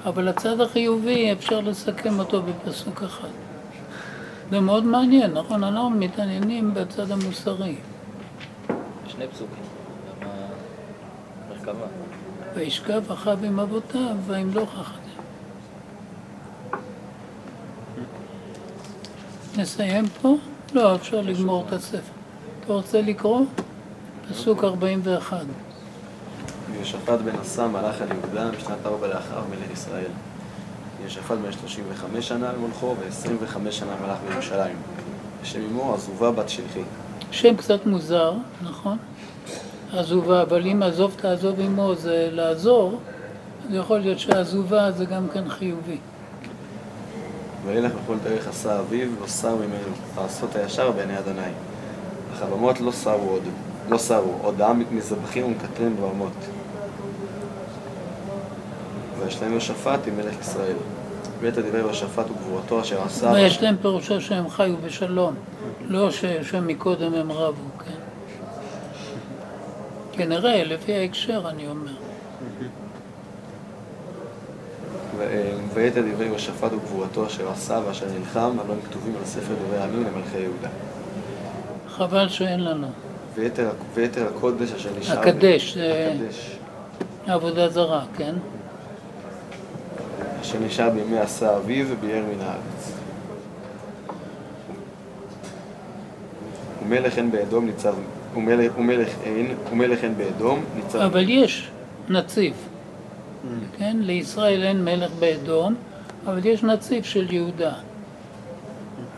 אבל 0.06 0.28
הצד 0.28 0.62
החיובי 0.62 1.32
אפשר 1.32 1.60
לסכם 1.60 2.20
אותו 2.20 2.42
בפסוק 2.42 3.04
אחד. 3.04 3.28
זה 4.52 4.60
מאוד 4.60 4.84
מעניין, 4.84 5.34
נכון? 5.34 5.64
אנחנו 5.64 5.90
מתעניינים 5.90 6.74
בצד 6.74 7.12
המוסרי. 7.12 7.76
שני 9.08 9.28
פסוקים, 9.28 9.64
גם 10.22 10.28
המרכבה. 11.50 11.86
וישכב 12.56 13.12
אחאב 13.12 13.44
עם 13.44 13.60
אבותיו, 13.60 14.16
וימלוך 14.28 14.70
אחריהם. 14.80 15.02
נסיים 19.58 20.06
פה? 20.22 20.36
לא, 20.74 20.96
אפשר 20.96 21.22
לגמור 21.22 21.66
את 21.68 21.74
הספר. 21.74 22.12
אתה 22.66 22.74
רוצה 22.74 23.02
לקרוא? 23.02 23.46
פסוק 24.30 24.64
41. 24.64 25.46
וישפט 26.72 27.20
בן 27.20 27.36
עשה 27.42 27.68
מלך 27.68 28.02
על 28.02 28.08
יהודה 28.12 28.52
בשנת 28.52 28.86
ארבע 28.86 29.08
לאחריו 29.08 29.44
מלך 29.50 29.72
ישראל. 29.74 30.12
ישפט 31.06 31.38
בן 31.38 31.52
35 31.52 32.28
שנה 32.28 32.54
למולכו 32.54 32.96
ו-25 33.00 33.72
שנה 33.72 33.92
מלך 34.06 34.18
בירושלים. 34.30 34.76
השם 35.42 35.60
אמו 35.72 35.94
עזובה 35.94 36.32
בת 36.32 36.50
שלחי. 36.50 36.82
שם 37.32 37.56
קצת 37.56 37.86
מוזר, 37.86 38.34
נכון? 38.64 38.98
עזובה, 39.94 40.42
אבל 40.42 40.68
אם 40.68 40.84
עזוב 40.84 41.16
תעזוב 41.18 41.60
עמו 41.60 41.96
זה 41.96 42.30
לעזור, 42.32 43.00
אז 43.66 43.76
יכול 43.76 44.00
להיות 44.00 44.20
שעזובה 44.20 44.92
זה 44.92 45.06
גם 45.06 45.28
כן 45.34 45.50
חיובי. 45.50 45.98
וילך 47.66 47.92
בכל 48.04 48.16
דרך 48.24 48.48
עשה 48.48 48.80
אביו, 48.80 49.08
לא 49.22 49.28
שר 49.28 49.56
ממנו, 49.56 49.96
לעשות 50.18 50.56
הישר 50.56 50.92
בעיני 50.92 51.20
אדוני. 51.20 51.42
הבמות 52.42 52.82
לא 52.82 52.92
שרו 52.92 53.30
עוד, 53.30 53.44
לא 53.90 53.98
שרו, 53.98 54.34
עוד 54.42 54.62
העם 54.62 54.84
מזבחים 54.92 55.46
ומקטרים 55.46 55.96
בבמות. 55.98 56.32
וישלם 59.32 59.52
יהושפט 59.52 60.00
עם 60.08 60.18
מלך 60.18 60.40
ישראל. 60.42 60.76
ואת 61.42 61.58
הדברי 61.58 61.80
יהושפט 61.80 62.26
וגבורתו 62.32 62.82
אשר 62.82 63.02
עשה. 63.04 63.32
ויש 63.32 63.64
להם 63.64 63.76
פירושו 63.82 64.22
שהם 64.22 64.50
חיו 64.50 64.76
בשלום, 64.86 65.34
לא 65.88 66.12
ש- 66.12 66.26
שמקודם 66.26 67.14
הם 67.14 67.32
רבו, 67.32 67.64
כן? 67.80 67.92
כנראה, 70.12 70.64
לפי 70.64 70.94
ההקשר 70.96 71.44
אני 71.50 71.68
אומר. 71.68 71.92
ואת 75.74 75.98
הדברי 75.98 76.26
יהושפט 76.26 76.74
וגבורתו 76.74 77.26
אשר 77.28 77.50
עשה 77.52 77.80
ואשר 77.88 78.06
נלחם, 78.20 78.58
הלא 78.66 78.74
כתובים 78.90 79.14
על 79.20 79.26
ספר 79.26 79.54
דברי 79.66 79.82
הימים 79.82 80.04
למלכי 80.04 80.38
יהודה. 80.38 80.70
חבל 81.90 82.30
שאין 82.30 82.64
לנו. 82.64 82.88
ויתר, 83.36 83.70
ויתר 83.94 84.28
הקודש 84.36 84.72
אשר 84.72 84.90
נשאר... 85.00 85.20
הקדש, 85.20 85.74
זה 85.74 86.12
הקדש. 86.16 86.58
עבודה 87.28 87.70
זרה, 87.70 88.04
כן? 88.18 88.36
אשר 90.42 90.60
נשאר 90.60 90.90
בימי 90.90 91.20
עשה 91.20 91.58
אביו 91.58 91.86
וביער 91.90 92.24
מן 92.34 92.42
הארץ. 92.42 92.92
ומלך 96.84 97.18
אין 97.18 97.32
באדום 97.32 97.66
ניצב, 97.66 97.94
ומלך, 98.36 98.72
ומלך 98.78 99.10
אין, 99.24 99.56
ומלך 99.72 100.04
אין 100.04 100.18
באדום 100.18 100.64
ניצב. 100.76 100.98
אבל 101.00 101.30
יש 101.30 101.72
נציב, 102.10 102.54
כן? 103.78 103.98
לישראל 104.00 104.64
אין 104.64 104.86
מלך 104.86 105.12
באדום, 105.20 105.76
אבל 106.26 106.46
יש 106.46 106.64
נציב 106.64 107.04
של 107.04 107.34
יהודה, 107.34 107.74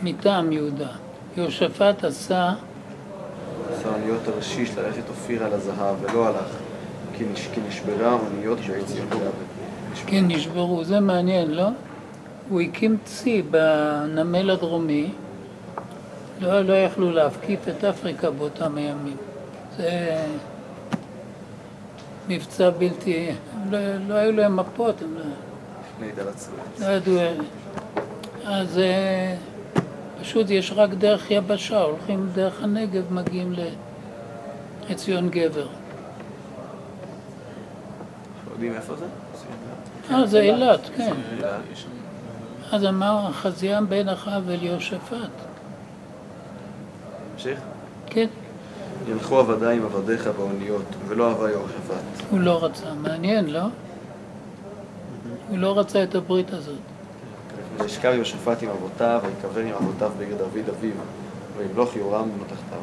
מטעם 0.02 0.52
יהודה. 0.52 0.90
יהושפט 1.38 2.04
עשה, 2.04 2.54
עשה 3.72 3.90
אוניות 3.90 4.20
תרשיש 4.26 4.70
ללכת 4.78 5.10
אופיר 5.10 5.44
על 5.44 5.54
הזהב, 5.54 5.96
ולא 6.02 6.28
הלך, 6.28 6.58
כי, 7.18 7.24
נש, 7.34 7.48
כי 7.54 7.62
נשברה 7.68 8.10
האוניות 8.10 8.58
בעציון 8.60 9.08
כן, 10.08 10.26
נשברו, 10.28 10.84
זה 10.84 11.00
מעניין, 11.00 11.52
לא? 11.52 11.68
הוא 12.50 12.62
הקים 12.62 12.98
צי 13.06 13.42
בנמל 13.42 14.50
הדרומי, 14.50 15.12
לא, 16.42 16.62
לא 16.62 16.74
יכלו 16.74 17.12
להפקיף 17.12 17.68
את 17.68 17.84
אפריקה 17.84 18.32
באותם 18.32 18.78
הימים. 18.78 19.18
זה 19.78 20.26
מבצע 22.28 22.70
בלתי... 22.70 23.32
לא, 23.72 23.80
לא 24.08 24.14
היו 24.14 24.32
להם 24.32 24.56
מפות, 24.56 25.02
הם 25.02 25.16
לא. 25.18 25.24
לא 26.80 26.86
ידעו... 26.86 27.16
אז 28.46 28.78
אה, 28.78 29.36
פשוט 30.22 30.50
יש 30.50 30.72
רק 30.76 30.90
דרך 30.90 31.32
יבשה, 31.32 31.82
הולכים 31.82 32.30
דרך 32.34 32.64
הנגב, 32.64 33.14
מגיעים 33.14 33.54
לעציון 34.90 35.30
גבר. 35.30 35.68
יודעים 38.52 38.74
איפה 38.74 38.96
זה? 38.96 39.06
אה, 40.12 40.28
זה 40.28 40.39
אילת, 40.39 40.89
כן. 40.96 41.13
אילת. 41.36 41.62
אז 42.72 42.86
אמר 42.86 43.32
חזיין 43.32 43.89
בן 43.89 44.10
אחאב 44.10 44.50
אל 44.50 44.63
יהושפט. 44.63 45.30
נמשיך? 47.34 47.60
כן, 48.06 48.28
ילכו 49.08 49.39
עבדי 49.39 49.76
עם 49.76 49.86
עבדיך 49.86 50.28
באוניות, 50.28 50.86
ולא 51.08 51.30
אהבה 51.30 51.52
יהושפט. 51.52 52.24
הוא 52.32 52.39
לא 52.39 52.63
רצה. 52.63 52.94
מעניין, 53.02 53.50
לא? 53.50 53.62
הוא 55.50 55.58
לא 55.58 55.80
רצה 55.80 56.04
את 56.04 56.16
הברית 56.16 56.54
הזאת. 56.54 56.76
וישכב 57.78 58.12
יהושפט 58.16 58.63
עם 58.63 58.70
אבותיו, 58.70 59.22
ויקבר 59.26 59.60
עם 59.60 59.74
אבותיו 59.74 60.12
בגד 60.20 60.38
דוד 60.38 60.70
אביו, 60.70 60.92
וימלוך 61.58 61.96
יורם 61.96 62.24
בנו 62.24 62.44
תחתיו. 62.44 62.80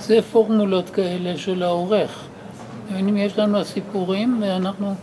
זה 0.00 0.22
פורמולות 0.22 0.90
כאלה 0.90 1.38
של 1.38 1.62
העורך. 1.62 2.24
אם 3.00 3.16
יש 3.16 3.38
לנו 3.38 3.58
הסיפורים, 3.58 4.42
ואנחנו 4.42 4.94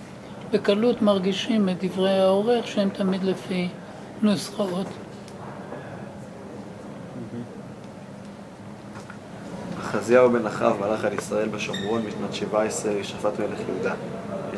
בקלות 0.52 1.02
מרגישים 1.02 1.70
את 1.70 1.84
דברי 1.84 2.20
העורך 2.20 2.68
שהם 2.68 2.90
תמיד 2.90 3.24
לפי 3.24 3.68
נוסחאות. 4.22 4.88
אחזיהו 9.80 10.30
בן 10.30 10.46
אחאב 10.46 10.80
מלך 10.80 11.06
על 11.06 11.14
ישראל 11.14 11.50
בשומרון 11.50 12.02
בשנת 12.02 12.34
17 12.34 12.92
ישפט 12.92 13.40
מלך 13.40 13.60
יהודה, 13.68 13.94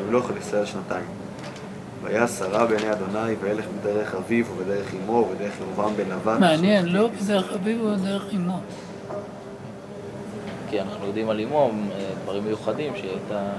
ימלוך 0.00 0.30
על 0.30 0.36
ישראל 0.36 0.66
שנתיים. 0.66 1.04
והיה 2.02 2.28
שרה 2.28 2.66
בעיני 2.66 2.92
אדוני, 2.92 3.34
וילך 3.40 3.64
בדרך 3.80 4.14
אביו 4.14 4.44
ובדרך 4.52 4.94
אמו 4.94 5.12
ובדרך 5.12 5.52
ירובעם 5.60 5.96
בן 5.96 6.12
נבט. 6.12 6.40
מעניין, 6.40 6.86
לא 6.86 7.08
בדרך 7.08 7.52
אביב 7.52 7.82
ובדרך 7.82 8.24
אמו. 8.34 8.60
כי 10.70 10.80
אנחנו 10.80 11.06
יודעים 11.06 11.30
על 11.30 11.40
אמו 11.40 11.70
אה, 11.92 12.10
דברים 12.22 12.44
מיוחדים, 12.44 12.92
שהיא 12.96 13.10
הייתה 13.10 13.50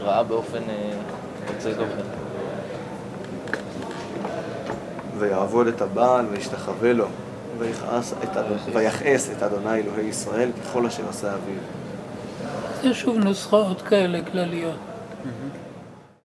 רעה 0.00 0.22
באופן 0.22 0.62
אה. 0.68 0.92
ויעבוד 5.18 5.66
את 5.66 5.82
הבעל 5.82 6.26
וישתחווה 6.26 6.92
לו, 6.92 7.06
ויכעס 8.72 9.30
את 9.32 9.42
אדוני 9.42 9.74
אלוהי 9.74 10.06
ישראל 10.06 10.50
ככל 10.62 10.86
אשר 10.86 11.08
עשה 11.08 11.34
אביו. 11.34 11.60
זה 12.82 12.94
שוב 12.94 13.16
נוסחאות 13.16 13.82
כאלה 13.82 14.20
כלליות. 14.32 14.76